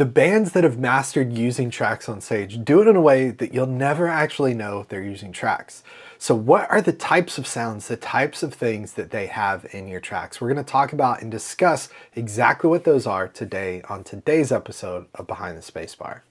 The 0.00 0.06
bands 0.06 0.52
that 0.52 0.64
have 0.64 0.78
mastered 0.78 1.34
using 1.34 1.68
tracks 1.68 2.08
on 2.08 2.22
stage 2.22 2.64
do 2.64 2.80
it 2.80 2.88
in 2.88 2.96
a 2.96 3.02
way 3.02 3.32
that 3.32 3.52
you'll 3.52 3.66
never 3.66 4.08
actually 4.08 4.54
know 4.54 4.86
they're 4.88 5.02
using 5.02 5.30
tracks. 5.30 5.82
So 6.16 6.34
what 6.34 6.70
are 6.70 6.80
the 6.80 6.94
types 6.94 7.36
of 7.36 7.46
sounds, 7.46 7.86
the 7.86 7.98
types 7.98 8.42
of 8.42 8.54
things 8.54 8.94
that 8.94 9.10
they 9.10 9.26
have 9.26 9.66
in 9.72 9.88
your 9.88 10.00
tracks? 10.00 10.40
We're 10.40 10.48
gonna 10.48 10.64
talk 10.64 10.94
about 10.94 11.20
and 11.20 11.30
discuss 11.30 11.90
exactly 12.16 12.70
what 12.70 12.84
those 12.84 13.06
are 13.06 13.28
today 13.28 13.82
on 13.90 14.02
today's 14.02 14.50
episode 14.50 15.04
of 15.16 15.26
Behind 15.26 15.58
the 15.58 15.60
Spacebar. 15.60 16.22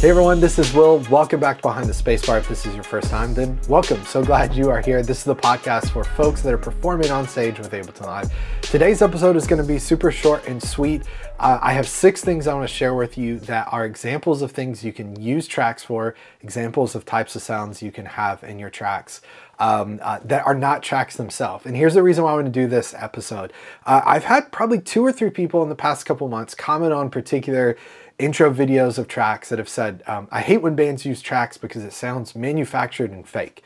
Hey 0.00 0.08
everyone, 0.08 0.40
this 0.40 0.58
is 0.58 0.72
Will. 0.72 1.00
Welcome 1.10 1.40
back 1.40 1.58
to 1.58 1.62
Behind 1.62 1.86
the 1.86 1.92
Spacebar. 1.92 2.38
If 2.38 2.48
this 2.48 2.64
is 2.64 2.74
your 2.74 2.82
first 2.82 3.10
time, 3.10 3.34
then 3.34 3.60
welcome. 3.68 4.02
So 4.06 4.24
glad 4.24 4.54
you 4.54 4.70
are 4.70 4.80
here. 4.80 5.02
This 5.02 5.18
is 5.18 5.24
the 5.24 5.36
podcast 5.36 5.90
for 5.90 6.04
folks 6.04 6.40
that 6.40 6.54
are 6.54 6.58
performing 6.58 7.10
on 7.10 7.28
stage 7.28 7.58
with 7.58 7.70
Ableton 7.70 8.06
Live. 8.06 8.32
Today's 8.62 9.02
episode 9.02 9.36
is 9.36 9.46
going 9.46 9.60
to 9.60 9.68
be 9.68 9.78
super 9.78 10.10
short 10.10 10.48
and 10.48 10.62
sweet. 10.62 11.02
Uh, 11.38 11.58
I 11.60 11.74
have 11.74 11.86
six 11.86 12.24
things 12.24 12.46
I 12.46 12.54
want 12.54 12.66
to 12.66 12.74
share 12.74 12.94
with 12.94 13.18
you 13.18 13.40
that 13.40 13.68
are 13.70 13.84
examples 13.84 14.40
of 14.40 14.52
things 14.52 14.82
you 14.82 14.92
can 14.94 15.20
use 15.20 15.46
tracks 15.46 15.82
for, 15.82 16.14
examples 16.40 16.94
of 16.94 17.04
types 17.04 17.36
of 17.36 17.42
sounds 17.42 17.82
you 17.82 17.92
can 17.92 18.06
have 18.06 18.42
in 18.42 18.58
your 18.58 18.70
tracks. 18.70 19.20
Um, 19.58 20.00
uh, 20.02 20.20
that 20.24 20.46
are 20.46 20.54
not 20.54 20.82
tracks 20.82 21.16
themselves. 21.16 21.66
And 21.66 21.76
here's 21.76 21.92
the 21.92 22.02
reason 22.02 22.24
why 22.24 22.30
I 22.30 22.34
want 22.34 22.46
to 22.46 22.50
do 22.50 22.66
this 22.66 22.94
episode. 22.94 23.52
Uh, 23.84 24.00
I've 24.06 24.24
had 24.24 24.50
probably 24.50 24.80
two 24.80 25.04
or 25.04 25.12
three 25.12 25.28
people 25.28 25.62
in 25.62 25.68
the 25.68 25.74
past 25.74 26.06
couple 26.06 26.26
months 26.28 26.54
comment 26.54 26.94
on 26.94 27.10
particular 27.10 27.76
intro 28.20 28.52
videos 28.52 28.98
of 28.98 29.08
tracks 29.08 29.48
that 29.48 29.58
have 29.58 29.68
said, 29.68 30.02
um, 30.06 30.28
I 30.30 30.40
hate 30.40 30.62
when 30.62 30.76
bands 30.76 31.04
use 31.04 31.22
tracks 31.22 31.56
because 31.58 31.84
it 31.84 31.92
sounds 31.92 32.34
manufactured 32.34 33.10
and 33.10 33.26
fake. 33.26 33.62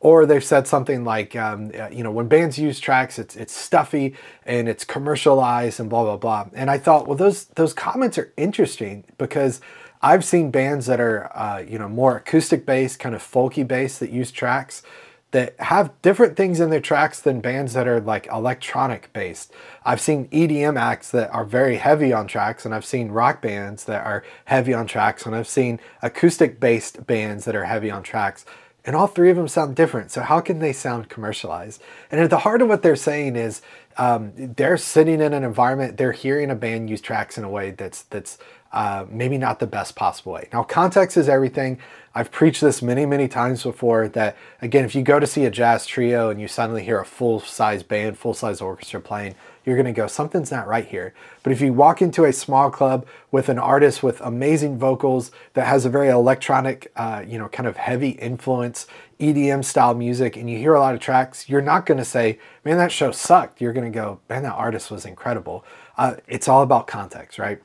Or 0.00 0.26
they've 0.26 0.44
said 0.44 0.68
something 0.68 1.04
like, 1.04 1.34
um, 1.34 1.72
uh, 1.76 1.88
you 1.90 2.04
know, 2.04 2.12
when 2.12 2.28
bands 2.28 2.56
use 2.56 2.78
tracks, 2.78 3.18
it's 3.18 3.34
it's 3.34 3.52
stuffy 3.52 4.14
and 4.46 4.68
it's 4.68 4.84
commercialized 4.84 5.80
and 5.80 5.90
blah 5.90 6.04
blah 6.04 6.16
blah. 6.16 6.46
And 6.54 6.70
I 6.70 6.78
thought, 6.78 7.08
well, 7.08 7.16
those 7.16 7.46
those 7.56 7.72
comments 7.72 8.16
are 8.16 8.32
interesting 8.36 9.02
because 9.18 9.60
I've 10.00 10.24
seen 10.24 10.52
bands 10.52 10.86
that 10.86 11.00
are, 11.00 11.36
uh, 11.36 11.58
you 11.58 11.80
know, 11.80 11.88
more 11.88 12.16
acoustic 12.16 12.64
based, 12.64 13.00
kind 13.00 13.14
of 13.14 13.22
folky 13.22 13.66
based 13.66 13.98
that 13.98 14.10
use 14.10 14.30
tracks 14.30 14.82
that 15.30 15.58
have 15.60 15.92
different 16.00 16.36
things 16.36 16.58
in 16.58 16.70
their 16.70 16.80
tracks 16.80 17.20
than 17.20 17.40
bands 17.40 17.74
that 17.74 17.86
are 17.86 18.00
like 18.00 18.26
electronic 18.28 19.12
based. 19.12 19.52
I've 19.84 20.00
seen 20.00 20.28
EDM 20.28 20.80
acts 20.80 21.10
that 21.10 21.30
are 21.34 21.44
very 21.44 21.76
heavy 21.76 22.12
on 22.12 22.26
tracks, 22.26 22.64
and 22.64 22.74
I've 22.74 22.84
seen 22.84 23.10
rock 23.10 23.42
bands 23.42 23.84
that 23.84 24.06
are 24.06 24.24
heavy 24.46 24.72
on 24.72 24.86
tracks, 24.86 25.26
and 25.26 25.34
I've 25.34 25.48
seen 25.48 25.80
acoustic 26.00 26.58
based 26.58 27.06
bands 27.06 27.44
that 27.44 27.54
are 27.54 27.64
heavy 27.64 27.90
on 27.90 28.02
tracks. 28.02 28.46
And 28.84 28.96
all 28.96 29.06
three 29.06 29.28
of 29.28 29.36
them 29.36 29.48
sound 29.48 29.76
different. 29.76 30.10
So, 30.10 30.22
how 30.22 30.40
can 30.40 30.60
they 30.60 30.72
sound 30.72 31.10
commercialized? 31.10 31.82
And 32.10 32.20
at 32.22 32.30
the 32.30 32.38
heart 32.38 32.62
of 32.62 32.68
what 32.68 32.82
they're 32.82 32.96
saying 32.96 33.36
is 33.36 33.60
um, 33.98 34.32
they're 34.34 34.78
sitting 34.78 35.20
in 35.20 35.34
an 35.34 35.44
environment, 35.44 35.98
they're 35.98 36.12
hearing 36.12 36.50
a 36.50 36.54
band 36.54 36.88
use 36.88 37.02
tracks 37.02 37.36
in 37.36 37.44
a 37.44 37.50
way 37.50 37.72
that's, 37.72 38.02
that's 38.04 38.38
uh, 38.72 39.06
maybe 39.08 39.38
not 39.38 39.60
the 39.60 39.66
best 39.66 39.96
possible 39.96 40.32
way. 40.32 40.48
Now, 40.52 40.62
context 40.62 41.16
is 41.16 41.28
everything. 41.28 41.78
I've 42.14 42.30
preached 42.30 42.60
this 42.60 42.82
many, 42.82 43.06
many 43.06 43.28
times 43.28 43.62
before 43.62 44.08
that, 44.08 44.36
again, 44.60 44.84
if 44.84 44.94
you 44.94 45.02
go 45.02 45.20
to 45.20 45.26
see 45.26 45.44
a 45.44 45.50
jazz 45.50 45.86
trio 45.86 46.30
and 46.30 46.40
you 46.40 46.48
suddenly 46.48 46.84
hear 46.84 46.98
a 46.98 47.06
full 47.06 47.40
size 47.40 47.82
band, 47.82 48.18
full 48.18 48.34
size 48.34 48.60
orchestra 48.60 49.00
playing, 49.00 49.34
you're 49.64 49.82
to 49.84 49.92
go, 49.92 50.06
something's 50.06 50.50
not 50.50 50.66
right 50.66 50.86
here. 50.86 51.12
But 51.42 51.52
if 51.52 51.60
you 51.60 51.72
walk 51.72 52.00
into 52.00 52.24
a 52.24 52.32
small 52.32 52.70
club 52.70 53.06
with 53.30 53.50
an 53.50 53.58
artist 53.58 54.02
with 54.02 54.20
amazing 54.22 54.78
vocals 54.78 55.30
that 55.52 55.66
has 55.66 55.84
a 55.84 55.90
very 55.90 56.08
electronic, 56.08 56.90
uh, 56.96 57.22
you 57.26 57.38
know, 57.38 57.48
kind 57.48 57.66
of 57.66 57.76
heavy 57.76 58.10
influence, 58.10 58.86
EDM 59.20 59.64
style 59.64 59.94
music, 59.94 60.36
and 60.36 60.48
you 60.48 60.56
hear 60.58 60.74
a 60.74 60.80
lot 60.80 60.94
of 60.94 61.00
tracks, 61.00 61.48
you're 61.48 61.60
not 61.60 61.84
to 61.98 62.04
say, 62.04 62.38
man, 62.64 62.78
that 62.78 62.90
show 62.90 63.12
sucked. 63.12 63.60
You're 63.60 63.74
to 63.90 63.96
go, 63.96 64.20
man, 64.28 64.42
that 64.44 64.54
artist 64.54 64.90
was 64.90 65.04
incredible. 65.04 65.64
Uh, 65.98 66.16
it's 66.26 66.48
all 66.48 66.62
about 66.62 66.86
context, 66.86 67.38
right? 67.38 67.60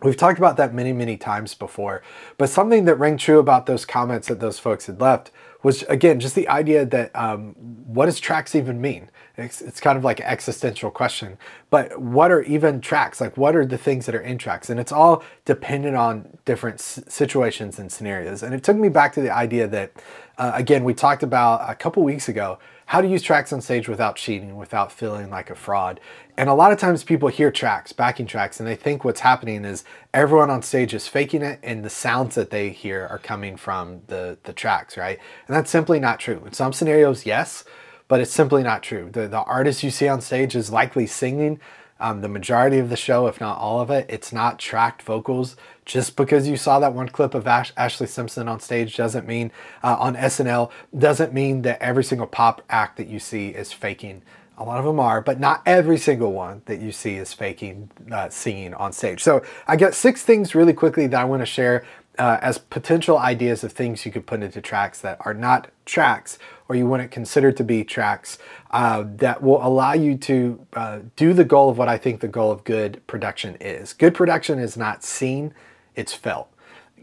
We've 0.00 0.16
talked 0.16 0.38
about 0.38 0.56
that 0.58 0.72
many, 0.72 0.92
many 0.92 1.16
times 1.16 1.54
before, 1.54 2.02
but 2.36 2.48
something 2.48 2.84
that 2.84 2.94
rang 2.96 3.16
true 3.16 3.40
about 3.40 3.66
those 3.66 3.84
comments 3.84 4.28
that 4.28 4.38
those 4.38 4.58
folks 4.58 4.86
had 4.86 5.00
left 5.00 5.32
was, 5.64 5.82
again, 5.84 6.20
just 6.20 6.36
the 6.36 6.46
idea 6.46 6.84
that 6.84 7.14
um, 7.16 7.54
what 7.84 8.06
does 8.06 8.20
tracks 8.20 8.54
even 8.54 8.80
mean? 8.80 9.10
It's, 9.36 9.60
it's 9.60 9.80
kind 9.80 9.98
of 9.98 10.04
like 10.04 10.20
an 10.20 10.26
existential 10.26 10.92
question, 10.92 11.36
but 11.68 12.00
what 12.00 12.30
are 12.30 12.42
even 12.42 12.80
tracks? 12.80 13.20
Like, 13.20 13.36
what 13.36 13.56
are 13.56 13.66
the 13.66 13.78
things 13.78 14.06
that 14.06 14.14
are 14.14 14.20
in 14.20 14.38
tracks? 14.38 14.70
And 14.70 14.78
it's 14.78 14.92
all 14.92 15.24
dependent 15.44 15.96
on 15.96 16.38
different 16.44 16.80
situations 16.80 17.80
and 17.80 17.90
scenarios. 17.90 18.44
And 18.44 18.54
it 18.54 18.62
took 18.62 18.76
me 18.76 18.88
back 18.88 19.12
to 19.14 19.20
the 19.20 19.34
idea 19.34 19.66
that, 19.66 19.92
uh, 20.38 20.52
again, 20.54 20.84
we 20.84 20.94
talked 20.94 21.24
about 21.24 21.68
a 21.68 21.74
couple 21.74 22.04
weeks 22.04 22.28
ago 22.28 22.58
how 22.88 23.02
to 23.02 23.08
use 23.08 23.22
tracks 23.22 23.52
on 23.52 23.60
stage 23.60 23.86
without 23.86 24.16
cheating, 24.16 24.56
without 24.56 24.90
feeling 24.90 25.28
like 25.28 25.50
a 25.50 25.54
fraud. 25.54 26.00
And 26.38 26.48
a 26.48 26.54
lot 26.54 26.72
of 26.72 26.78
times 26.78 27.04
people 27.04 27.28
hear 27.28 27.50
tracks, 27.50 27.92
backing 27.92 28.24
tracks, 28.24 28.58
and 28.58 28.66
they 28.66 28.76
think 28.76 29.04
what's 29.04 29.20
happening 29.20 29.66
is 29.66 29.84
everyone 30.14 30.48
on 30.48 30.62
stage 30.62 30.94
is 30.94 31.06
faking 31.06 31.42
it 31.42 31.60
and 31.62 31.84
the 31.84 31.90
sounds 31.90 32.34
that 32.34 32.48
they 32.48 32.70
hear 32.70 33.06
are 33.10 33.18
coming 33.18 33.58
from 33.58 34.00
the, 34.06 34.38
the 34.44 34.54
tracks, 34.54 34.96
right? 34.96 35.18
And 35.46 35.54
that's 35.54 35.70
simply 35.70 36.00
not 36.00 36.18
true. 36.18 36.42
In 36.46 36.54
some 36.54 36.72
scenarios, 36.72 37.26
yes, 37.26 37.62
but 38.08 38.20
it's 38.20 38.32
simply 38.32 38.62
not 38.62 38.82
true. 38.82 39.10
The, 39.12 39.28
the 39.28 39.42
artist 39.42 39.82
you 39.82 39.90
see 39.90 40.08
on 40.08 40.22
stage 40.22 40.56
is 40.56 40.72
likely 40.72 41.06
singing 41.06 41.60
um, 42.00 42.20
the 42.20 42.28
majority 42.28 42.78
of 42.78 42.90
the 42.90 42.96
show, 42.96 43.26
if 43.26 43.40
not 43.40 43.58
all 43.58 43.80
of 43.80 43.90
it. 43.90 44.06
It's 44.08 44.32
not 44.32 44.58
tracked 44.58 45.02
vocals. 45.02 45.56
Just 45.84 46.16
because 46.16 46.48
you 46.48 46.56
saw 46.56 46.78
that 46.80 46.92
one 46.92 47.08
clip 47.08 47.34
of 47.34 47.46
Ash- 47.46 47.72
Ashlee 47.74 48.08
Simpson 48.08 48.48
on 48.48 48.60
stage 48.60 48.96
doesn't 48.96 49.26
mean, 49.26 49.50
uh, 49.82 49.96
on 49.98 50.14
SNL, 50.14 50.70
doesn't 50.96 51.32
mean 51.32 51.62
that 51.62 51.80
every 51.82 52.04
single 52.04 52.26
pop 52.26 52.62
act 52.68 52.96
that 52.98 53.08
you 53.08 53.18
see 53.18 53.48
is 53.48 53.72
faking. 53.72 54.22
A 54.58 54.64
lot 54.64 54.78
of 54.78 54.84
them 54.84 54.98
are, 54.98 55.20
but 55.20 55.38
not 55.38 55.62
every 55.64 55.98
single 55.98 56.32
one 56.32 56.62
that 56.66 56.80
you 56.80 56.90
see 56.92 57.14
is 57.14 57.32
faking 57.32 57.90
uh, 58.10 58.28
singing 58.28 58.74
on 58.74 58.92
stage. 58.92 59.22
So 59.22 59.42
I 59.66 59.76
got 59.76 59.94
six 59.94 60.22
things 60.22 60.54
really 60.54 60.72
quickly 60.72 61.06
that 61.06 61.20
I 61.20 61.24
want 61.24 61.42
to 61.42 61.46
share 61.46 61.84
uh, 62.18 62.38
as 62.42 62.58
potential 62.58 63.18
ideas 63.18 63.62
of 63.62 63.72
things 63.72 64.04
you 64.04 64.12
could 64.12 64.26
put 64.26 64.42
into 64.42 64.60
tracks 64.60 65.00
that 65.00 65.18
are 65.24 65.34
not 65.34 65.70
tracks 65.84 66.38
or 66.68 66.76
you 66.76 66.86
wouldn't 66.86 67.10
consider 67.10 67.52
to 67.52 67.64
be 67.64 67.84
tracks 67.84 68.38
uh, 68.72 69.04
that 69.06 69.42
will 69.42 69.64
allow 69.64 69.92
you 69.92 70.16
to 70.16 70.66
uh, 70.74 70.98
do 71.16 71.32
the 71.32 71.44
goal 71.44 71.70
of 71.70 71.78
what 71.78 71.88
I 71.88 71.96
think 71.96 72.20
the 72.20 72.28
goal 72.28 72.50
of 72.50 72.64
good 72.64 73.04
production 73.06 73.56
is. 73.60 73.92
Good 73.92 74.14
production 74.14 74.58
is 74.58 74.76
not 74.76 75.02
seen, 75.02 75.54
it's 75.94 76.12
felt. 76.12 76.52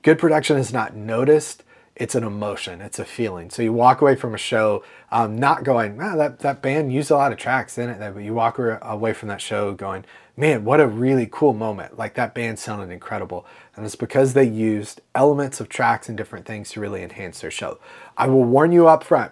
Good 0.03 0.19
production 0.19 0.57
is 0.57 0.71
not 0.71 0.95
noticed, 0.95 1.63
it's 1.95 2.15
an 2.15 2.23
emotion, 2.23 2.81
it's 2.81 2.99
a 2.99 3.05
feeling. 3.05 3.49
So 3.49 3.61
you 3.61 3.71
walk 3.71 4.01
away 4.01 4.15
from 4.15 4.33
a 4.33 4.37
show 4.37 4.83
um, 5.11 5.37
not 5.37 5.63
going, 5.63 6.01
ah, 6.01 6.15
that, 6.17 6.39
that 6.39 6.61
band 6.61 6.91
used 6.91 7.09
a 7.09 7.15
lot 7.15 7.31
of 7.31 7.37
tracks 7.37 7.77
in 7.77 7.89
it, 7.89 8.13
but 8.13 8.19
you 8.19 8.33
walk 8.33 8.59
away 8.59 9.13
from 9.13 9.29
that 9.29 9.39
show 9.39 9.73
going, 9.73 10.03
man, 10.35 10.65
what 10.65 10.81
a 10.81 10.87
really 10.87 11.27
cool 11.31 11.53
moment. 11.53 11.97
Like 11.97 12.15
that 12.15 12.35
band 12.35 12.59
sounded 12.59 12.91
incredible. 12.91 13.45
And 13.75 13.85
it's 13.85 13.95
because 13.95 14.33
they 14.33 14.43
used 14.43 15.01
elements 15.13 15.61
of 15.61 15.69
tracks 15.69 16.09
and 16.09 16.17
different 16.17 16.45
things 16.45 16.71
to 16.71 16.81
really 16.81 17.01
enhance 17.01 17.39
their 17.39 17.51
show. 17.51 17.79
I 18.17 18.27
will 18.27 18.43
warn 18.43 18.73
you 18.73 18.87
up 18.87 19.03
front, 19.03 19.31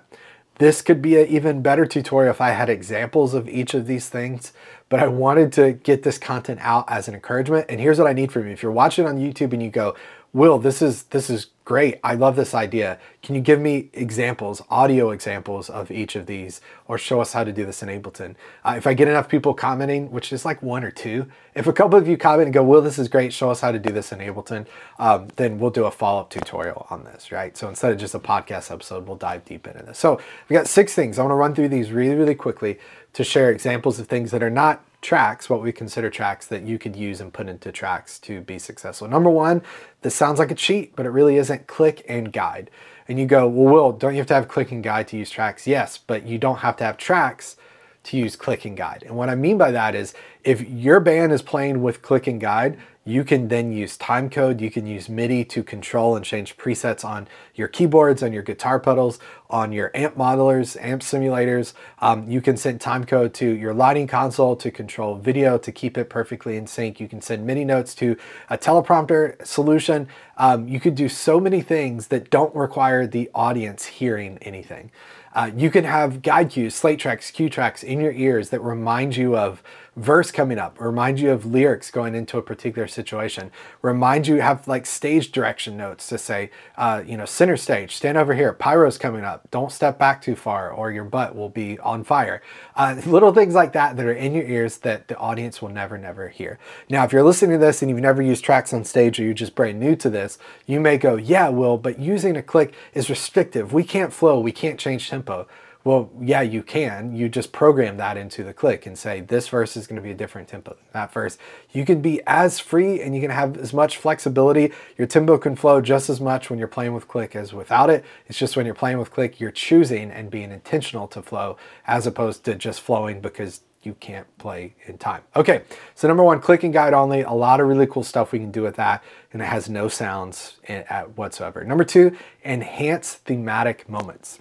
this 0.59 0.81
could 0.81 1.01
be 1.01 1.19
an 1.19 1.27
even 1.27 1.61
better 1.61 1.85
tutorial 1.85 2.31
if 2.31 2.39
I 2.39 2.51
had 2.51 2.69
examples 2.69 3.33
of 3.33 3.49
each 3.49 3.73
of 3.73 3.87
these 3.87 4.07
things, 4.07 4.53
but 4.87 4.99
I 4.99 5.07
wanted 5.07 5.51
to 5.53 5.73
get 5.73 6.03
this 6.03 6.17
content 6.17 6.59
out 6.61 6.85
as 6.87 7.07
an 7.07 7.15
encouragement. 7.15 7.65
And 7.67 7.81
here's 7.81 7.97
what 7.97 8.07
I 8.07 8.13
need 8.13 8.31
from 8.31 8.45
you. 8.45 8.53
If 8.53 8.61
you're 8.61 8.71
watching 8.71 9.07
on 9.07 9.17
YouTube 9.17 9.51
and 9.51 9.63
you 9.63 9.69
go, 9.69 9.95
Will, 10.31 10.57
this 10.57 10.81
is 10.81 11.03
this 11.03 11.29
is 11.29 11.47
great. 11.65 11.99
I 12.03 12.15
love 12.15 12.35
this 12.35 12.53
idea. 12.53 12.99
Can 13.21 13.35
you 13.35 13.41
give 13.41 13.59
me 13.59 13.89
examples, 13.93 14.61
audio 14.69 15.11
examples 15.11 15.69
of 15.69 15.89
each 15.91 16.15
of 16.15 16.25
these, 16.25 16.59
or 16.87 16.97
show 16.97 17.21
us 17.21 17.33
how 17.33 17.43
to 17.43 17.53
do 17.53 17.65
this 17.65 17.81
in 17.81 17.89
Ableton? 17.89 18.35
Uh, 18.65 18.75
if 18.77 18.85
I 18.85 18.93
get 18.93 19.07
enough 19.07 19.29
people 19.29 19.53
commenting, 19.53 20.11
which 20.11 20.33
is 20.33 20.43
like 20.43 20.61
one 20.61 20.83
or 20.83 20.91
two, 20.91 21.27
if 21.55 21.67
a 21.67 21.73
couple 21.73 21.97
of 21.97 22.07
you 22.07 22.17
comment 22.17 22.47
and 22.47 22.53
go, 22.53 22.63
Will, 22.63 22.81
this 22.81 22.99
is 22.99 23.07
great, 23.07 23.31
show 23.31 23.49
us 23.49 23.61
how 23.61 23.71
to 23.71 23.79
do 23.79 23.93
this 23.93 24.11
in 24.11 24.19
Ableton, 24.19 24.65
um, 24.99 25.27
then 25.37 25.59
we'll 25.59 25.71
do 25.71 25.85
a 25.85 25.91
follow-up 25.91 26.29
tutorial 26.29 26.87
on 26.89 27.03
this, 27.05 27.31
right? 27.31 27.55
So 27.55 27.69
instead 27.69 27.91
of 27.91 27.97
just 27.97 28.15
a 28.15 28.19
podcast 28.19 28.71
episode, 28.71 29.07
we'll 29.07 29.17
dive 29.17 29.45
deep 29.45 29.65
into 29.67 29.83
this. 29.83 29.99
So 29.99 30.19
we 30.49 30.55
got 30.55 30.67
six 30.67 30.93
things. 30.93 31.17
I 31.17 31.21
want 31.21 31.31
to 31.31 31.35
run 31.35 31.55
through 31.55 31.69
these 31.69 31.91
really, 31.91 32.15
really 32.15 32.35
quickly 32.35 32.79
to 33.13 33.23
share 33.23 33.51
examples 33.51 33.99
of 33.99 34.07
things 34.07 34.31
that 34.31 34.43
are 34.43 34.49
not 34.49 34.83
tracks, 35.03 35.49
what 35.49 35.61
we 35.61 35.71
consider 35.71 36.09
tracks 36.09 36.47
that 36.47 36.63
you 36.63 36.79
could 36.79 36.95
use 36.95 37.21
and 37.21 37.31
put 37.31 37.47
into 37.47 37.71
tracks 37.71 38.17
to 38.19 38.41
be 38.41 38.57
successful. 38.57 39.07
Number 39.07 39.29
one, 39.29 39.61
this 40.01 40.15
sounds 40.15 40.39
like 40.39 40.49
a 40.49 40.55
cheat, 40.55 40.95
but 40.95 41.05
it 41.05 41.09
really 41.09 41.37
isn't 41.37 41.67
click 41.67 42.03
and 42.09 42.33
guide. 42.33 42.71
And 43.07 43.19
you 43.19 43.25
go, 43.25 43.47
well, 43.47 43.73
Will, 43.73 43.91
don't 43.91 44.13
you 44.13 44.19
have 44.19 44.27
to 44.27 44.33
have 44.33 44.47
click 44.47 44.71
and 44.71 44.83
guide 44.83 45.07
to 45.09 45.17
use 45.17 45.29
tracks? 45.29 45.67
Yes, 45.67 45.97
but 45.97 46.25
you 46.25 46.37
don't 46.37 46.59
have 46.59 46.77
to 46.77 46.83
have 46.83 46.97
tracks 46.97 47.57
to 48.03 48.17
use 48.17 48.35
click 48.35 48.65
and 48.65 48.75
guide. 48.75 49.03
And 49.05 49.15
what 49.15 49.29
I 49.29 49.35
mean 49.35 49.57
by 49.57 49.71
that 49.71 49.95
is 49.95 50.13
if 50.43 50.67
your 50.67 50.99
band 50.99 51.31
is 51.31 51.41
playing 51.41 51.81
with 51.81 52.01
click 52.01 52.27
and 52.27 52.39
guide, 52.39 52.77
you 53.05 53.23
can 53.25 53.49
then 53.49 53.71
use 53.73 53.97
timecode. 53.97 54.61
You 54.61 54.71
can 54.71 54.87
use 54.87 55.09
MIDI 55.09 55.43
to 55.45 55.63
control 55.63 56.15
and 56.15 56.23
change 56.23 56.55
presets 56.57 57.03
on 57.03 57.27
your 57.53 57.67
keyboards, 57.67 58.23
on 58.23 58.31
your 58.31 58.43
guitar 58.43 58.79
pedals, 58.79 59.19
on 59.53 59.71
your 59.71 59.91
amp 59.93 60.17
modelers, 60.17 60.75
amp 60.81 61.03
simulators. 61.03 61.73
Um, 61.99 62.27
you 62.27 62.41
can 62.41 62.57
send 62.57 62.79
timecode 62.79 63.33
to 63.33 63.47
your 63.47 63.71
lighting 63.71 64.07
console 64.07 64.55
to 64.55 64.71
control 64.71 65.15
video 65.15 65.59
to 65.59 65.71
keep 65.71 65.95
it 65.95 66.09
perfectly 66.09 66.57
in 66.57 66.65
sync. 66.65 66.99
You 66.99 67.07
can 67.07 67.21
send 67.21 67.45
MIDI 67.45 67.63
notes 67.63 67.93
to 67.95 68.17
a 68.49 68.57
teleprompter 68.57 69.45
solution. 69.45 70.07
Um, 70.37 70.67
you 70.67 70.79
could 70.79 70.95
do 70.95 71.07
so 71.07 71.39
many 71.39 71.61
things 71.61 72.07
that 72.07 72.31
don't 72.31 72.53
require 72.55 73.05
the 73.05 73.29
audience 73.35 73.85
hearing 73.85 74.39
anything. 74.41 74.89
Uh, 75.35 75.49
you 75.55 75.69
can 75.69 75.83
have 75.83 76.21
guide 76.21 76.49
cues, 76.51 76.75
slate 76.75 76.99
tracks, 76.99 77.31
cue 77.31 77.49
tracks 77.49 77.83
in 77.83 77.99
your 77.99 78.11
ears 78.11 78.49
that 78.49 78.59
remind 78.59 79.15
you 79.15 79.35
of 79.35 79.63
verse 79.95 80.31
coming 80.31 80.59
up, 80.59 80.79
remind 80.79 81.19
you 81.19 81.31
of 81.31 81.45
lyrics 81.45 81.91
going 81.91 82.15
into 82.15 82.37
a 82.37 82.41
particular 82.41 82.87
situation, 82.87 83.51
remind 83.81 84.27
you 84.27 84.41
have 84.41 84.67
like 84.67 84.85
stage 84.85 85.31
direction 85.31 85.77
notes 85.77 86.07
to 86.07 86.17
say, 86.17 86.49
uh, 86.77 87.03
you 87.05 87.17
know, 87.17 87.25
center 87.25 87.57
stage, 87.57 87.95
stand 87.95 88.17
over 88.17 88.33
here, 88.33 88.53
pyro's 88.53 88.97
coming 88.97 89.23
up, 89.23 89.42
don't 89.51 89.71
step 89.71 89.99
back 89.99 90.21
too 90.21 90.35
far 90.35 90.71
or 90.71 90.91
your 90.91 91.03
butt 91.03 91.35
will 91.35 91.49
be 91.49 91.77
on 91.79 92.03
fire. 92.03 92.41
Uh, 92.75 93.01
little 93.05 93.33
things 93.33 93.53
like 93.53 93.73
that 93.73 93.95
that 93.97 94.05
are 94.05 94.13
in 94.13 94.33
your 94.33 94.45
ears 94.45 94.77
that 94.79 95.07
the 95.07 95.17
audience 95.17 95.61
will 95.61 95.69
never, 95.69 95.97
never 95.97 96.29
hear. 96.29 96.57
Now, 96.89 97.03
if 97.03 97.13
you're 97.13 97.23
listening 97.23 97.59
to 97.59 97.65
this 97.65 97.81
and 97.81 97.89
you've 97.89 97.99
never 97.99 98.21
used 98.21 98.43
tracks 98.43 98.73
on 98.73 98.83
stage 98.83 99.19
or 99.19 99.23
you're 99.23 99.33
just 99.33 99.55
brand 99.55 99.79
new 99.79 99.95
to 99.97 100.09
this, 100.09 100.37
you 100.65 100.79
may 100.79 100.97
go, 100.97 101.15
yeah, 101.15 101.49
Will, 101.49 101.77
but 101.77 101.99
using 101.99 102.35
a 102.35 102.43
click 102.43 102.73
is 102.93 103.09
restrictive. 103.09 103.73
We 103.73 103.83
can't 103.83 104.13
flow, 104.13 104.39
we 104.39 104.51
can't 104.51 104.79
change 104.79 105.09
tempo. 105.09 105.47
Well, 105.85 106.09
yeah, 106.21 106.41
you 106.41 106.63
can. 106.63 107.13
You 107.13 107.27
just 107.27 107.51
program 107.51 107.97
that 107.97 108.15
into 108.15 108.41
the 108.43 108.53
click 108.53 108.85
and 108.85 108.97
say 108.97 109.19
this 109.19 109.49
verse 109.49 109.75
is 109.75 109.85
going 109.85 109.97
to 109.97 110.01
be 110.01 110.11
a 110.11 110.15
different 110.15 110.47
tempo 110.47 110.71
than 110.71 110.85
that 110.93 111.11
verse. 111.11 111.37
You 111.73 111.83
can 111.83 112.01
be 112.01 112.21
as 112.25 112.57
free 112.57 113.01
and 113.01 113.13
you 113.13 113.19
can 113.19 113.31
have 113.31 113.57
as 113.57 113.73
much 113.73 113.97
flexibility. 113.97 114.71
Your 114.97 115.07
tempo 115.07 115.37
can 115.37 115.57
flow 115.57 115.81
just 115.81 116.09
as 116.09 116.21
much 116.21 116.49
when 116.49 116.57
you're 116.57 116.69
playing 116.69 116.93
with 116.93 117.09
click 117.09 117.35
as 117.35 117.51
without 117.51 117.89
it. 117.89 118.05
It's 118.27 118.39
just 118.39 118.55
when 118.55 118.65
you're 118.65 118.75
playing 118.75 118.97
with 118.97 119.11
click, 119.11 119.41
you're 119.41 119.51
choosing 119.51 120.09
and 120.09 120.31
being 120.31 120.51
intentional 120.51 121.07
to 121.09 121.21
flow 121.21 121.57
as 121.85 122.07
opposed 122.07 122.45
to 122.45 122.55
just 122.55 122.79
flowing 122.79 123.19
because 123.19 123.59
you 123.81 123.93
can't 123.95 124.37
play 124.37 124.75
in 124.85 124.97
time. 124.97 125.23
Okay, 125.35 125.63
so 125.95 126.07
number 126.07 126.23
one, 126.23 126.39
click 126.39 126.63
and 126.63 126.71
guide 126.71 126.93
only. 126.93 127.21
A 127.21 127.31
lot 127.31 127.59
of 127.59 127.67
really 127.67 127.87
cool 127.87 128.03
stuff 128.03 128.31
we 128.31 128.39
can 128.39 128.51
do 128.51 128.61
with 128.61 128.77
that, 128.77 129.03
and 129.33 129.41
it 129.41 129.45
has 129.45 129.69
no 129.69 129.89
sounds 129.89 130.55
eh, 130.69 130.83
at 130.89 131.17
whatsoever. 131.17 131.65
Number 131.65 131.83
two, 131.83 132.15
enhance 132.45 133.15
thematic 133.15 133.89
moments. 133.89 134.39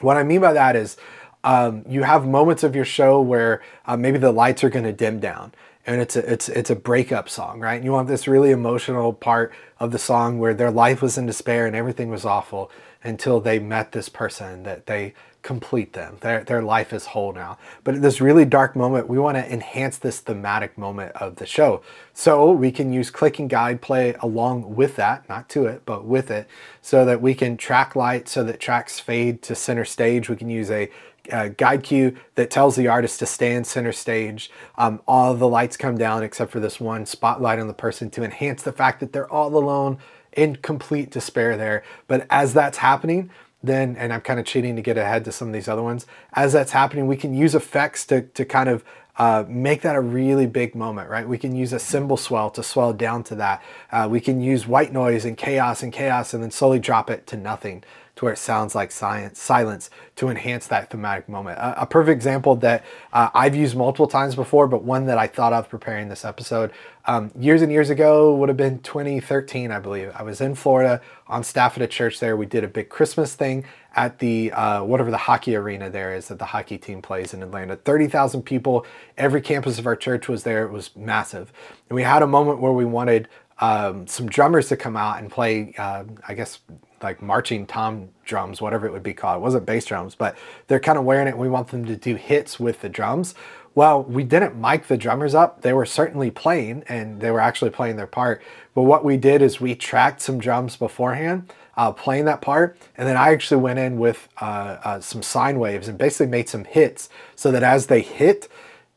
What 0.00 0.16
I 0.16 0.22
mean 0.22 0.40
by 0.40 0.52
that 0.52 0.76
is 0.76 0.96
um, 1.44 1.84
you 1.88 2.02
have 2.02 2.26
moments 2.26 2.62
of 2.64 2.74
your 2.74 2.84
show 2.84 3.20
where 3.20 3.62
uh, 3.86 3.96
maybe 3.96 4.18
the 4.18 4.32
lights 4.32 4.64
are 4.64 4.70
going 4.70 4.84
to 4.84 4.92
dim 4.92 5.20
down 5.20 5.52
and 5.86 6.00
it's 6.00 6.16
a, 6.16 6.32
it's, 6.32 6.48
it's 6.48 6.70
a 6.70 6.76
breakup 6.76 7.28
song, 7.28 7.60
right? 7.60 7.76
And 7.76 7.84
you 7.84 7.92
want 7.92 8.08
this 8.08 8.26
really 8.26 8.50
emotional 8.50 9.12
part 9.12 9.52
of 9.78 9.92
the 9.92 9.98
song 9.98 10.38
where 10.38 10.54
their 10.54 10.70
life 10.70 11.00
was 11.00 11.16
in 11.16 11.26
despair 11.26 11.66
and 11.66 11.76
everything 11.76 12.10
was 12.10 12.24
awful 12.24 12.70
until 13.04 13.40
they 13.40 13.58
met 13.60 13.92
this 13.92 14.08
person 14.08 14.64
that 14.64 14.86
they 14.86 15.14
complete 15.46 15.92
them. 15.92 16.16
Their, 16.22 16.42
their 16.42 16.60
life 16.60 16.92
is 16.92 17.06
whole 17.06 17.32
now. 17.32 17.56
But 17.84 17.94
at 17.94 18.02
this 18.02 18.20
really 18.20 18.44
dark 18.44 18.74
moment, 18.74 19.08
we 19.08 19.16
want 19.16 19.36
to 19.36 19.52
enhance 19.52 19.96
this 19.96 20.18
thematic 20.18 20.76
moment 20.76 21.12
of 21.14 21.36
the 21.36 21.46
show. 21.46 21.82
So 22.12 22.50
we 22.50 22.72
can 22.72 22.92
use 22.92 23.10
click 23.10 23.38
and 23.38 23.48
guide 23.48 23.80
play 23.80 24.16
along 24.18 24.74
with 24.74 24.96
that, 24.96 25.28
not 25.28 25.48
to 25.50 25.66
it, 25.66 25.82
but 25.86 26.04
with 26.04 26.32
it, 26.32 26.48
so 26.82 27.04
that 27.04 27.22
we 27.22 27.32
can 27.32 27.56
track 27.56 27.94
light 27.94 28.28
so 28.28 28.42
that 28.42 28.58
tracks 28.58 28.98
fade 28.98 29.40
to 29.42 29.54
center 29.54 29.84
stage. 29.84 30.28
We 30.28 30.34
can 30.34 30.50
use 30.50 30.68
a 30.68 30.90
uh, 31.32 31.48
guide 31.48 31.82
cue 31.82 32.16
that 32.34 32.50
tells 32.50 32.76
the 32.76 32.88
artist 32.88 33.18
to 33.20 33.26
stand 33.26 33.66
center 33.66 33.92
stage. 33.92 34.50
Um, 34.76 35.00
all 35.06 35.34
the 35.34 35.48
lights 35.48 35.76
come 35.76 35.98
down 35.98 36.22
except 36.22 36.50
for 36.50 36.60
this 36.60 36.80
one 36.80 37.06
spotlight 37.06 37.58
on 37.58 37.66
the 37.66 37.74
person 37.74 38.10
to 38.10 38.24
enhance 38.24 38.62
the 38.62 38.72
fact 38.72 39.00
that 39.00 39.12
they're 39.12 39.30
all 39.30 39.56
alone 39.56 39.98
in 40.32 40.56
complete 40.56 41.10
despair 41.10 41.56
there. 41.56 41.82
But 42.06 42.26
as 42.30 42.52
that's 42.54 42.78
happening, 42.78 43.30
then, 43.62 43.96
and 43.96 44.12
I'm 44.12 44.20
kind 44.20 44.38
of 44.38 44.46
cheating 44.46 44.76
to 44.76 44.82
get 44.82 44.98
ahead 44.98 45.24
to 45.24 45.32
some 45.32 45.48
of 45.48 45.54
these 45.54 45.68
other 45.68 45.82
ones, 45.82 46.06
as 46.34 46.52
that's 46.52 46.72
happening, 46.72 47.06
we 47.06 47.16
can 47.16 47.34
use 47.34 47.54
effects 47.54 48.04
to, 48.06 48.22
to 48.22 48.44
kind 48.44 48.68
of 48.68 48.84
uh, 49.18 49.44
make 49.48 49.80
that 49.80 49.96
a 49.96 50.00
really 50.00 50.46
big 50.46 50.74
moment, 50.74 51.08
right? 51.08 51.26
We 51.26 51.38
can 51.38 51.56
use 51.56 51.72
a 51.72 51.78
cymbal 51.78 52.18
swell 52.18 52.50
to 52.50 52.62
swell 52.62 52.92
down 52.92 53.24
to 53.24 53.34
that. 53.36 53.62
Uh, 53.90 54.06
we 54.10 54.20
can 54.20 54.40
use 54.40 54.66
white 54.66 54.92
noise 54.92 55.24
and 55.24 55.36
chaos 55.36 55.82
and 55.82 55.92
chaos 55.92 56.34
and 56.34 56.42
then 56.42 56.50
slowly 56.50 56.78
drop 56.78 57.08
it 57.08 57.26
to 57.28 57.36
nothing 57.36 57.82
to 58.16 58.24
where 58.24 58.32
it 58.32 58.38
sounds 58.38 58.74
like 58.74 58.90
science, 58.90 59.38
silence 59.38 59.90
to 60.16 60.28
enhance 60.28 60.66
that 60.66 60.90
thematic 60.90 61.28
moment. 61.28 61.58
A, 61.58 61.82
a 61.82 61.86
perfect 61.86 62.14
example 62.14 62.56
that 62.56 62.84
uh, 63.12 63.28
I've 63.34 63.54
used 63.54 63.76
multiple 63.76 64.08
times 64.08 64.34
before, 64.34 64.66
but 64.66 64.82
one 64.82 65.06
that 65.06 65.18
I 65.18 65.26
thought 65.26 65.52
of 65.52 65.68
preparing 65.68 66.08
this 66.08 66.24
episode 66.24 66.72
um, 67.04 67.30
years 67.38 67.62
and 67.62 67.70
years 67.70 67.90
ago 67.90 68.34
would 68.34 68.48
have 68.48 68.56
been 68.56 68.80
2013, 68.80 69.70
I 69.70 69.78
believe. 69.78 70.10
I 70.14 70.22
was 70.22 70.40
in 70.40 70.54
Florida 70.54 71.00
on 71.28 71.44
staff 71.44 71.76
at 71.76 71.82
a 71.82 71.86
church 71.86 72.18
there. 72.18 72.36
We 72.36 72.46
did 72.46 72.64
a 72.64 72.68
big 72.68 72.88
Christmas 72.88 73.34
thing 73.34 73.64
at 73.94 74.18
the 74.18 74.50
uh, 74.52 74.82
whatever 74.82 75.10
the 75.10 75.16
hockey 75.16 75.54
arena 75.54 75.88
there 75.88 76.14
is 76.14 76.28
that 76.28 76.38
the 76.38 76.46
hockey 76.46 76.78
team 76.78 77.00
plays 77.00 77.32
in 77.32 77.42
Atlanta. 77.42 77.76
30,000 77.76 78.42
people. 78.42 78.84
Every 79.16 79.40
campus 79.40 79.78
of 79.78 79.86
our 79.86 79.96
church 79.96 80.28
was 80.28 80.42
there. 80.42 80.64
It 80.64 80.72
was 80.72 80.94
massive. 80.96 81.52
And 81.88 81.96
we 81.96 82.02
had 82.02 82.22
a 82.22 82.26
moment 82.26 82.60
where 82.60 82.72
we 82.72 82.84
wanted 82.84 83.28
um, 83.58 84.06
some 84.06 84.28
drummers 84.28 84.68
to 84.68 84.76
come 84.76 84.96
out 84.96 85.18
and 85.18 85.30
play, 85.30 85.74
uh, 85.78 86.04
I 86.26 86.34
guess, 86.34 86.60
like 87.02 87.22
marching 87.22 87.66
tom 87.66 88.10
drums, 88.24 88.60
whatever 88.60 88.86
it 88.86 88.92
would 88.92 89.02
be 89.02 89.14
called. 89.14 89.38
It 89.38 89.42
wasn't 89.42 89.66
bass 89.66 89.84
drums, 89.84 90.14
but 90.14 90.36
they're 90.66 90.80
kind 90.80 90.98
of 90.98 91.04
wearing 91.04 91.28
it. 91.28 91.36
We 91.36 91.48
want 91.48 91.68
them 91.68 91.84
to 91.86 91.96
do 91.96 92.16
hits 92.16 92.58
with 92.58 92.80
the 92.80 92.88
drums. 92.88 93.34
Well, 93.74 94.02
we 94.04 94.24
didn't 94.24 94.58
mic 94.58 94.86
the 94.86 94.96
drummers 94.96 95.34
up. 95.34 95.60
They 95.60 95.74
were 95.74 95.84
certainly 95.84 96.30
playing 96.30 96.84
and 96.88 97.20
they 97.20 97.30
were 97.30 97.40
actually 97.40 97.70
playing 97.70 97.96
their 97.96 98.06
part. 98.06 98.42
But 98.74 98.82
what 98.82 99.04
we 99.04 99.18
did 99.18 99.42
is 99.42 99.60
we 99.60 99.74
tracked 99.74 100.22
some 100.22 100.38
drums 100.38 100.76
beforehand, 100.76 101.52
uh, 101.76 101.92
playing 101.92 102.24
that 102.24 102.40
part. 102.40 102.78
And 102.96 103.06
then 103.06 103.18
I 103.18 103.32
actually 103.32 103.60
went 103.60 103.78
in 103.78 103.98
with 103.98 104.28
uh, 104.40 104.78
uh, 104.82 105.00
some 105.00 105.22
sine 105.22 105.58
waves 105.58 105.88
and 105.88 105.98
basically 105.98 106.28
made 106.28 106.48
some 106.48 106.64
hits 106.64 107.10
so 107.34 107.52
that 107.52 107.62
as 107.62 107.88
they 107.88 108.00
hit, 108.00 108.48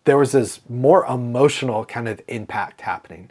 there 0.05 0.17
was 0.17 0.31
this 0.31 0.61
more 0.69 1.05
emotional 1.05 1.83
kind 1.83 2.07
of 2.07 2.21
impact 2.29 2.81
happening. 2.81 3.29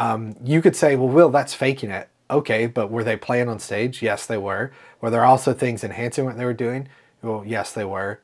Um, 0.00 0.34
you 0.42 0.62
could 0.62 0.74
say, 0.74 0.96
well, 0.96 1.08
Will, 1.08 1.28
that's 1.28 1.52
faking 1.52 1.90
it. 1.90 2.08
Okay, 2.30 2.66
but 2.66 2.90
were 2.90 3.04
they 3.04 3.16
playing 3.16 3.48
on 3.48 3.58
stage? 3.58 4.00
Yes, 4.00 4.24
they 4.24 4.38
were. 4.38 4.72
Were 5.00 5.10
there 5.10 5.24
also 5.24 5.52
things 5.52 5.84
enhancing 5.84 6.24
what 6.24 6.38
they 6.38 6.44
were 6.46 6.54
doing? 6.54 6.88
Well, 7.22 7.44
yes, 7.46 7.72
they 7.72 7.84
were. 7.84 8.20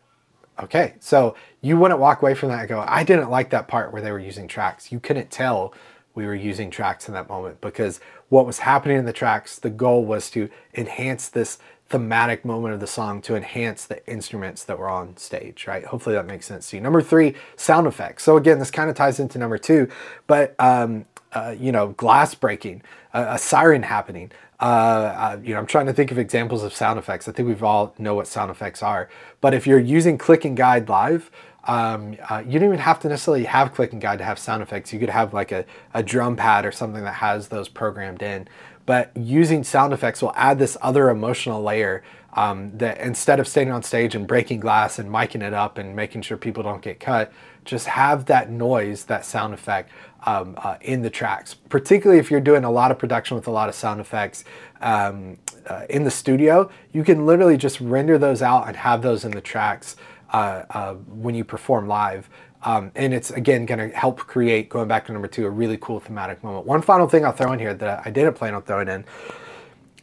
Okay, 0.58 0.94
so 1.00 1.36
you 1.60 1.76
wouldn't 1.76 2.00
walk 2.00 2.22
away 2.22 2.34
from 2.34 2.48
that 2.48 2.60
and 2.60 2.68
go, 2.68 2.82
I 2.86 3.04
didn't 3.04 3.28
like 3.28 3.50
that 3.50 3.68
part 3.68 3.92
where 3.92 4.00
they 4.00 4.10
were 4.10 4.18
using 4.18 4.48
tracks. 4.48 4.90
You 4.90 5.00
couldn't 5.00 5.30
tell 5.30 5.74
we 6.14 6.24
were 6.24 6.34
using 6.34 6.70
tracks 6.70 7.08
in 7.08 7.14
that 7.14 7.28
moment 7.28 7.60
because 7.60 8.00
what 8.30 8.46
was 8.46 8.60
happening 8.60 8.96
in 8.96 9.04
the 9.04 9.12
tracks, 9.12 9.58
the 9.58 9.68
goal 9.68 10.06
was 10.06 10.30
to 10.30 10.48
enhance 10.72 11.28
this 11.28 11.58
thematic 11.90 12.42
moment 12.42 12.72
of 12.72 12.80
the 12.80 12.86
song 12.86 13.20
to 13.20 13.36
enhance 13.36 13.84
the 13.84 14.04
instruments 14.10 14.64
that 14.64 14.78
were 14.78 14.88
on 14.88 15.14
stage, 15.18 15.66
right? 15.66 15.84
Hopefully 15.84 16.14
that 16.14 16.26
makes 16.26 16.46
sense 16.46 16.70
to 16.70 16.76
you. 16.76 16.82
Number 16.82 17.02
three, 17.02 17.34
sound 17.56 17.86
effects. 17.86 18.24
So 18.24 18.38
again, 18.38 18.58
this 18.58 18.70
kind 18.70 18.88
of 18.88 18.96
ties 18.96 19.20
into 19.20 19.38
number 19.38 19.58
two, 19.58 19.88
but 20.26 20.54
um, 20.58 21.04
uh, 21.36 21.50
you 21.50 21.70
know, 21.70 21.88
glass 21.88 22.34
breaking, 22.34 22.82
a, 23.12 23.38
siren 23.38 23.82
happening. 23.82 24.30
Uh, 24.58 24.64
uh, 24.64 25.38
you 25.42 25.52
know, 25.52 25.58
I'm 25.60 25.66
trying 25.66 25.86
to 25.86 25.92
think 25.92 26.10
of 26.10 26.18
examples 26.18 26.62
of 26.62 26.72
sound 26.72 26.98
effects. 26.98 27.28
I 27.28 27.32
think 27.32 27.46
we've 27.46 27.62
all 27.62 27.94
know 27.98 28.14
what 28.14 28.26
sound 28.26 28.50
effects 28.50 28.82
are. 28.82 29.10
But 29.42 29.52
if 29.52 29.66
you're 29.66 29.78
using 29.78 30.16
Click 30.16 30.46
and 30.46 30.56
Guide 30.56 30.88
Live, 30.88 31.30
um, 31.64 32.16
uh, 32.30 32.42
you 32.46 32.58
don't 32.58 32.68
even 32.68 32.78
have 32.78 33.00
to 33.00 33.08
necessarily 33.08 33.44
have 33.44 33.74
Click 33.74 33.92
and 33.92 34.00
Guide 34.00 34.18
to 34.18 34.24
have 34.24 34.38
sound 34.38 34.62
effects. 34.62 34.92
You 34.94 34.98
could 34.98 35.10
have 35.10 35.34
like 35.34 35.52
a, 35.52 35.66
a 35.92 36.02
drum 36.02 36.36
pad 36.36 36.64
or 36.64 36.72
something 36.72 37.04
that 37.04 37.14
has 37.14 37.48
those 37.48 37.68
programmed 37.68 38.22
in. 38.22 38.48
But 38.86 39.10
using 39.16 39.64
sound 39.64 39.92
effects 39.92 40.22
will 40.22 40.32
add 40.36 40.58
this 40.58 40.76
other 40.80 41.10
emotional 41.10 41.62
layer 41.62 42.02
um, 42.34 42.76
that 42.78 43.00
instead 43.00 43.40
of 43.40 43.48
staying 43.48 43.70
on 43.70 43.82
stage 43.82 44.14
and 44.14 44.26
breaking 44.26 44.60
glass 44.60 44.98
and 44.98 45.10
miking 45.10 45.42
it 45.42 45.54
up 45.54 45.78
and 45.78 45.96
making 45.96 46.22
sure 46.22 46.36
people 46.36 46.62
don't 46.62 46.82
get 46.82 47.00
cut, 47.00 47.32
just 47.64 47.88
have 47.88 48.26
that 48.26 48.50
noise, 48.50 49.04
that 49.04 49.24
sound 49.24 49.54
effect 49.54 49.90
um, 50.24 50.54
uh, 50.58 50.76
in 50.82 51.02
the 51.02 51.10
tracks. 51.10 51.54
Particularly 51.54 52.20
if 52.20 52.30
you're 52.30 52.40
doing 52.40 52.62
a 52.62 52.70
lot 52.70 52.90
of 52.90 52.98
production 52.98 53.36
with 53.36 53.48
a 53.48 53.50
lot 53.50 53.68
of 53.68 53.74
sound 53.74 54.00
effects 54.00 54.44
um, 54.80 55.38
uh, 55.66 55.86
in 55.88 56.04
the 56.04 56.10
studio, 56.10 56.70
you 56.92 57.02
can 57.02 57.26
literally 57.26 57.56
just 57.56 57.80
render 57.80 58.18
those 58.18 58.42
out 58.42 58.68
and 58.68 58.76
have 58.76 59.02
those 59.02 59.24
in 59.24 59.32
the 59.32 59.40
tracks 59.40 59.96
uh, 60.30 60.64
uh 60.70 60.94
when 60.94 61.34
you 61.34 61.44
perform 61.44 61.86
live. 61.86 62.28
Um, 62.62 62.90
and 62.94 63.14
it's 63.14 63.30
again 63.30 63.66
going 63.66 63.90
to 63.90 63.96
help 63.96 64.18
create, 64.18 64.68
going 64.68 64.88
back 64.88 65.06
to 65.06 65.12
number 65.12 65.28
two, 65.28 65.46
a 65.46 65.50
really 65.50 65.76
cool 65.76 66.00
thematic 66.00 66.42
moment. 66.42 66.66
One 66.66 66.82
final 66.82 67.08
thing 67.08 67.24
I'll 67.24 67.32
throw 67.32 67.52
in 67.52 67.58
here 67.58 67.74
that 67.74 68.02
I 68.04 68.10
didn't 68.10 68.34
plan 68.34 68.54
on 68.54 68.62
throwing 68.62 68.88
in. 68.88 69.04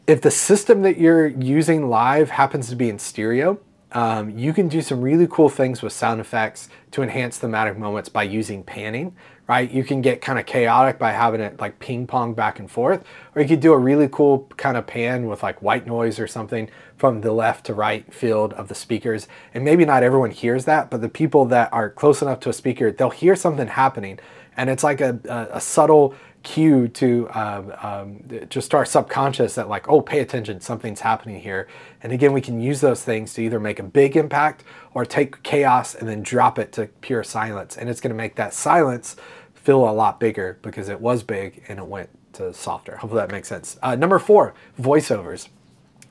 If 0.08 0.22
the 0.22 0.32
system 0.32 0.82
that 0.82 0.98
you're 0.98 1.28
using 1.28 1.90
live 1.90 2.30
happens 2.30 2.70
to 2.70 2.76
be 2.76 2.90
in 2.90 3.00
stereo, 3.00 3.60
um, 3.94 4.38
you 4.38 4.54
can 4.54 4.68
do 4.68 4.82
some 4.82 5.02
really 5.02 5.28
cool 5.28 5.50
things 5.50 5.82
with 5.82 5.94
sound 5.94 6.20
effects 6.20 6.68
to 6.92 7.04
enhance 7.04 7.38
thematic 7.38 7.78
moments 7.78 8.10
by 8.10 8.24
using 8.24 8.64
panning, 8.64 9.16
right? 9.48 9.70
You 9.70 9.84
can 9.84 10.02
get 10.02 10.22
kind 10.22 10.40
of 10.40 10.46
chaotic 10.46 10.98
by 10.98 11.12
having 11.12 11.42
it 11.42 11.60
like 11.60 11.80
ping 11.80 12.08
pong 12.08 12.34
back 12.34 12.60
and 12.60 12.72
forth, 12.72 13.04
or 13.36 13.42
you 13.42 13.48
could 13.48 13.60
do 13.60 13.74
a 13.74 13.78
really 13.78 14.08
cool 14.08 14.50
kind 14.58 14.78
of 14.78 14.88
pan 14.88 15.28
with 15.28 15.44
like 15.44 15.62
white 15.62 15.86
noise 15.86 16.20
or 16.20 16.28
something 16.28 16.70
from 16.98 17.22
the 17.22 17.32
left 17.34 17.66
to 17.66 17.74
right 17.74 18.14
field 18.14 18.54
of 18.54 18.70
the 18.70 18.76
speakers. 18.76 19.28
And 19.54 19.66
maybe 19.66 19.84
not 19.84 20.04
everyone 20.04 20.32
hears 20.32 20.66
that, 20.66 20.90
but 20.90 21.02
the 21.02 21.10
people 21.10 21.46
that 21.46 21.72
are 21.74 21.90
close 21.90 22.22
enough 22.22 22.40
to 22.42 22.50
a 22.50 22.54
speaker, 22.54 22.92
they'll 22.92 23.10
hear 23.10 23.36
something 23.36 23.68
happening. 23.68 24.20
And 24.56 24.70
it's 24.70 24.84
like 24.84 25.02
a, 25.02 25.20
a, 25.28 25.58
a 25.58 25.62
subtle 25.62 26.16
cue 26.44 26.90
to 26.90 27.30
um, 27.34 27.74
um, 27.82 28.24
just 28.50 28.76
our 28.76 28.86
subconscious 28.86 29.56
that 29.56 29.70
like, 29.70 29.88
oh, 29.90 30.02
pay 30.02 30.20
attention, 30.20 30.60
something's 30.62 31.00
happening 31.00 31.40
here. 31.40 31.68
And 32.02 32.12
again, 32.12 32.34
we 32.34 32.42
can 32.42 32.62
use 32.62 32.82
those 32.82 33.04
things 33.04 33.34
to 33.36 33.42
either 33.42 33.60
make 33.60 33.80
a 33.80 33.84
big 33.84 34.16
impact 34.18 34.64
or 34.94 35.06
take 35.06 35.42
chaos 35.44 35.96
and 35.96 36.08
then 36.08 36.22
drop 36.22 36.60
it 36.60 36.72
to 36.74 36.88
pure 37.02 37.24
silence. 37.24 37.78
And 37.78 37.90
it's 37.90 38.02
going 38.02 38.10
to 38.10 38.16
make 38.16 38.36
that 38.36 38.54
silence 38.54 39.16
feel 39.54 39.90
a 39.90 39.92
lot 39.92 40.20
bigger 40.20 40.60
because 40.62 40.90
it 40.90 41.00
was 41.00 41.24
big 41.24 41.64
and 41.70 41.80
it 41.80 41.88
went 41.88 42.10
to 42.34 42.54
softer. 42.54 42.98
Hopefully 42.98 43.22
that 43.22 43.32
makes 43.32 43.48
sense. 43.48 43.78
Uh, 43.82 43.96
number 43.96 44.20
four, 44.20 44.54
voiceovers. 44.80 45.48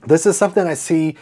This 0.07 0.25
is 0.25 0.37
something 0.37 0.67
I 0.67 0.75
see 0.75 1.17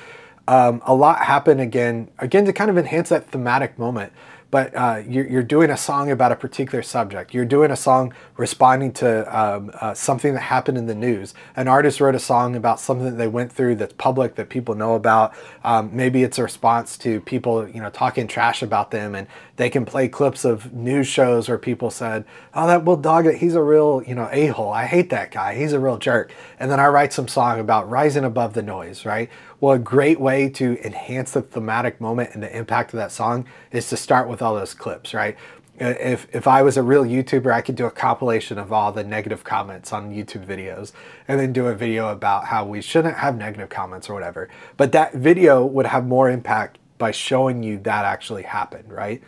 um, 0.47 0.83
a 0.87 0.95
lot 0.95 1.25
happen 1.25 1.61
again, 1.61 2.11
again 2.19 2.45
to 2.45 2.53
kind 2.53 2.71
of 2.71 2.79
enhance 2.79 3.09
that 3.11 3.31
thematic 3.31 3.79
moment 3.79 4.13
but 4.51 4.75
uh, 4.75 5.03
you're, 5.07 5.27
you're, 5.27 5.43
doing 5.43 5.71
a 5.71 5.77
song 5.77 6.11
about 6.11 6.33
a 6.33 6.37
particular 6.37 6.83
subject. 6.83 7.33
You're 7.33 7.45
doing 7.45 7.71
a 7.71 7.77
song 7.77 8.13
responding 8.37 8.93
to 8.95 9.39
um, 9.39 9.71
uh, 9.81 9.95
something 9.95 10.35
that 10.35 10.41
happened 10.41 10.79
in 10.79 10.87
the 10.87 10.95
news. 10.95 11.35
An 11.57 11.69
artist 11.69 12.01
wrote 12.01 12.15
a 12.15 12.21
song 12.21 12.57
about 12.57 12.81
something 12.81 13.07
that 13.07 13.17
they 13.17 13.29
went 13.29 13.53
through 13.53 13.77
that's 13.77 13.93
public 13.95 14.35
that 14.37 14.49
people 14.49 14.75
know 14.75 14.95
about. 14.95 15.35
Um, 15.65 15.91
maybe 15.93 16.23
it's 16.23 16.39
a 16.39 16.43
response 16.43 16.97
to 16.99 17.21
people, 17.21 17.69
you 17.69 17.81
know, 17.81 17.91
talking 17.91 18.27
trash 18.27 18.63
about 18.63 18.91
them, 18.91 19.15
and 19.15 19.27
they 19.61 19.69
can 19.69 19.85
play 19.85 20.09
clips 20.09 20.47
of 20.47 20.73
news 20.73 21.07
shows 21.07 21.47
where 21.47 21.59
people 21.59 21.91
said, 21.91 22.25
"Oh, 22.55 22.67
that 22.67 22.85
Will 22.85 22.97
Doggett, 22.97 23.37
he's 23.37 23.55
a 23.55 23.63
real, 23.63 24.03
you 24.07 24.15
know, 24.15 24.29
a 24.33 24.47
hole. 24.47 24.73
I 24.73 24.87
hate 24.87 25.11
that 25.11 25.31
guy. 25.31 25.55
He's 25.55 25.75
a 25.75 25.79
real 25.79 25.99
jerk." 25.99 26.33
And 26.59 26.71
then 26.71 26.81
I 26.81 26.87
write 26.87 27.13
some 27.13 27.29
song 27.29 27.61
about 27.61 27.91
rising 27.91 28.25
above 28.25 28.55
the 28.55 28.63
noise, 28.63 29.05
right? 29.05 29.29
Well, 29.61 29.75
a 29.75 29.79
great 29.79 30.19
way 30.19 30.49
to 30.49 30.79
enhance 30.83 31.33
the 31.33 31.43
thematic 31.43 32.01
moment 32.01 32.31
and 32.33 32.43
the 32.43 32.57
impact 32.57 32.95
of 32.95 32.97
that 32.97 33.13
song 33.13 33.45
is 33.71 33.87
to 33.91 33.99
start 33.99 34.29
with 34.29 34.41
all 34.41 34.55
those 34.55 34.73
clips, 34.73 35.13
right? 35.13 35.37
If, 35.79 36.27
if 36.35 36.47
I 36.47 36.63
was 36.63 36.77
a 36.77 36.83
real 36.83 37.05
YouTuber, 37.05 37.53
I 37.53 37.61
could 37.63 37.75
do 37.75 37.87
a 37.87 37.91
compilation 37.91 38.59
of 38.59 38.71
all 38.71 38.93
the 38.93 39.05
negative 39.05 39.45
comments 39.45 39.93
on 39.95 40.11
YouTube 40.11 40.47
videos 40.47 40.93
and 41.27 41.41
then 41.41 41.55
do 41.55 41.69
a 41.69 41.75
video 41.75 42.09
about 42.09 42.47
how 42.47 42.67
we 42.67 42.83
shouldn't 42.83 43.17
have 43.17 43.37
negative 43.37 43.71
comments 43.71 44.11
or 44.11 44.15
whatever. 44.15 44.49
But 44.77 44.93
that 44.93 45.15
video 45.15 45.65
would 45.65 45.87
have 45.87 46.07
more 46.07 46.29
impact 46.31 46.80
by 47.01 47.11
showing 47.11 47.65
you 47.65 47.79
that 47.79 48.05
actually 48.05 48.45
happened, 48.45 48.93
right? 48.93 49.21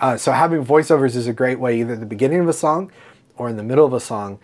Uh, 0.00 0.16
so 0.16 0.32
having 0.32 0.64
voiceovers 0.64 1.14
is 1.14 1.28
a 1.28 1.32
great 1.32 1.60
way, 1.60 1.78
either 1.78 1.92
at 1.92 2.00
the 2.00 2.06
beginning 2.06 2.40
of 2.40 2.48
a 2.48 2.52
song 2.52 2.90
or 3.36 3.48
in 3.48 3.56
the 3.56 3.62
middle 3.62 3.86
of 3.86 3.92
a 3.92 4.00
song, 4.00 4.40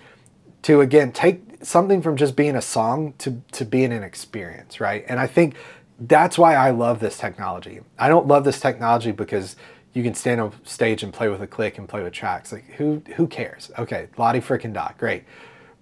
to 0.62 0.80
again 0.80 1.10
take 1.10 1.42
something 1.62 2.00
from 2.02 2.16
just 2.16 2.36
being 2.36 2.54
a 2.54 2.62
song 2.62 3.14
to, 3.18 3.42
to 3.52 3.64
being 3.64 3.92
an 3.92 4.02
experience, 4.02 4.80
right? 4.80 5.04
And 5.08 5.18
I 5.18 5.26
think 5.26 5.56
that's 5.98 6.36
why 6.38 6.54
I 6.54 6.70
love 6.70 7.00
this 7.00 7.16
technology. 7.16 7.80
I 7.98 8.08
don't 8.08 8.26
love 8.26 8.44
this 8.44 8.60
technology 8.60 9.12
because 9.12 9.56
you 9.92 10.02
can 10.02 10.14
stand 10.14 10.40
on 10.40 10.52
stage 10.64 11.02
and 11.02 11.12
play 11.12 11.28
with 11.28 11.40
a 11.40 11.46
click 11.46 11.78
and 11.78 11.88
play 11.88 12.02
with 12.02 12.12
tracks. 12.12 12.52
Like 12.52 12.64
who 12.74 13.02
who 13.16 13.26
cares? 13.26 13.70
Okay, 13.78 14.08
Lottie 14.18 14.40
freaking 14.40 14.72
dot, 14.72 14.98
great. 14.98 15.24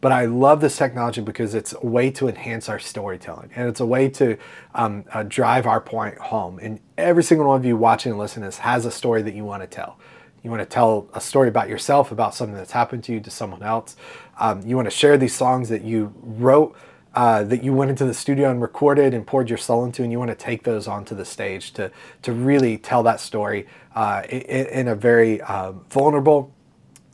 But 0.03 0.11
I 0.11 0.25
love 0.25 0.61
this 0.61 0.77
technology 0.77 1.21
because 1.21 1.55
it's 1.55 1.75
a 1.81 1.87
way 1.87 2.11
to 2.11 2.27
enhance 2.27 2.69
our 2.69 2.81
storytelling 2.81 3.51
and 3.55 3.69
it's 3.69 3.79
a 3.79 3.87
way 3.87 4.09
to 4.11 4.37
um, 4.75 5.05
uh, 5.13 5.23
drive 5.23 5.65
our 5.65 5.81
point 5.81 6.19
home. 6.19 6.59
And 6.61 6.81
every 6.99 7.23
single 7.23 7.47
one 7.47 7.61
of 7.61 7.65
you 7.65 7.77
watching 7.77 8.11
and 8.11 8.19
listening 8.19 8.45
this 8.45 8.59
has 8.59 8.85
a 8.85 8.91
story 8.91 9.23
that 9.23 9.33
you 9.33 9.45
want 9.45 9.63
to 9.63 9.69
tell. 9.69 9.97
You 10.43 10.51
want 10.51 10.61
to 10.61 10.67
tell 10.67 11.09
a 11.15 11.21
story 11.21 11.47
about 11.47 11.69
yourself, 11.69 12.11
about 12.11 12.35
something 12.35 12.57
that's 12.57 12.73
happened 12.73 13.05
to 13.05 13.13
you, 13.13 13.21
to 13.21 13.31
someone 13.31 13.63
else. 13.63 13.97
Um, 14.41 14.67
you 14.67 14.75
want 14.75 14.87
to 14.87 14.91
share 14.91 15.17
these 15.17 15.37
songs 15.37 15.69
that 15.69 15.83
you 15.83 16.13
wrote, 16.21 16.77
uh, 17.15 17.45
that 17.45 17.63
you 17.63 17.73
went 17.73 17.93
into 17.93 18.05
the 18.05 18.15
studio 18.15 18.51
and 18.51 18.61
recorded 18.61 19.15
and 19.15 19.25
poured 19.25 19.49
your 19.49 19.59
soul 19.59 19.85
into, 19.85 20.03
and 20.03 20.11
you 20.11 20.19
want 20.19 20.33
to 20.33 20.35
take 20.35 20.65
those 20.65 20.89
onto 20.89 21.15
the 21.15 21.25
stage 21.25 21.71
to, 21.75 21.93
to 22.23 22.33
really 22.33 22.77
tell 22.77 23.05
that 23.05 23.21
story 23.21 23.69
uh, 23.95 24.23
in, 24.29 24.67
in, 24.67 24.89
a 24.89 24.97
very 24.97 25.41
uh, 25.43 25.71
vulnerable, 25.91 26.53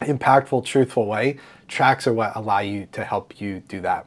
impactful, 0.01 0.65
truthful 0.65 1.05
way. 1.05 1.37
Tracks 1.69 2.07
are 2.07 2.13
what 2.13 2.35
allow 2.35 2.61
you 2.61 2.89
to 2.93 3.05
help 3.05 3.41
you 3.41 3.61
do 3.61 3.81
that. 3.83 4.07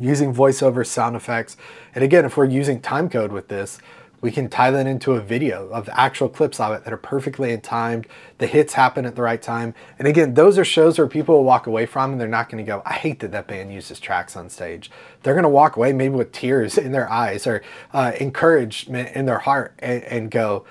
Using 0.00 0.34
voiceover, 0.34 0.86
sound 0.86 1.16
effects, 1.16 1.56
and 1.94 2.02
again, 2.02 2.24
if 2.24 2.36
we're 2.36 2.46
using 2.46 2.80
timecode 2.80 3.30
with 3.30 3.48
this, 3.48 3.78
we 4.22 4.30
can 4.30 4.48
tie 4.48 4.70
that 4.70 4.86
into 4.86 5.12
a 5.12 5.20
video 5.20 5.68
of 5.70 5.88
actual 5.92 6.28
clips 6.28 6.60
of 6.60 6.72
it 6.72 6.84
that 6.84 6.92
are 6.92 6.96
perfectly 6.96 7.58
timed. 7.58 8.06
The 8.38 8.46
hits 8.46 8.74
happen 8.74 9.04
at 9.04 9.16
the 9.16 9.22
right 9.22 9.42
time. 9.42 9.74
And 9.98 10.06
again, 10.06 10.34
those 10.34 10.58
are 10.58 10.64
shows 10.64 10.96
where 10.96 11.08
people 11.08 11.34
will 11.34 11.44
walk 11.44 11.66
away 11.66 11.86
from 11.86 12.12
and 12.12 12.20
they're 12.20 12.28
not 12.28 12.48
going 12.48 12.64
to 12.64 12.66
go, 12.68 12.82
I 12.86 12.92
hate 12.94 13.18
that 13.18 13.32
that 13.32 13.48
band 13.48 13.72
uses 13.72 13.98
tracks 13.98 14.36
on 14.36 14.48
stage. 14.48 14.92
They're 15.22 15.34
going 15.34 15.42
to 15.42 15.48
walk 15.48 15.74
away 15.76 15.92
maybe 15.92 16.14
with 16.14 16.30
tears 16.30 16.78
in 16.78 16.92
their 16.92 17.10
eyes 17.10 17.48
or 17.48 17.62
uh, 17.92 18.12
encouragement 18.20 19.14
in 19.16 19.26
their 19.26 19.40
heart 19.40 19.74
and, 19.80 20.04
and 20.04 20.30
go, 20.30 20.64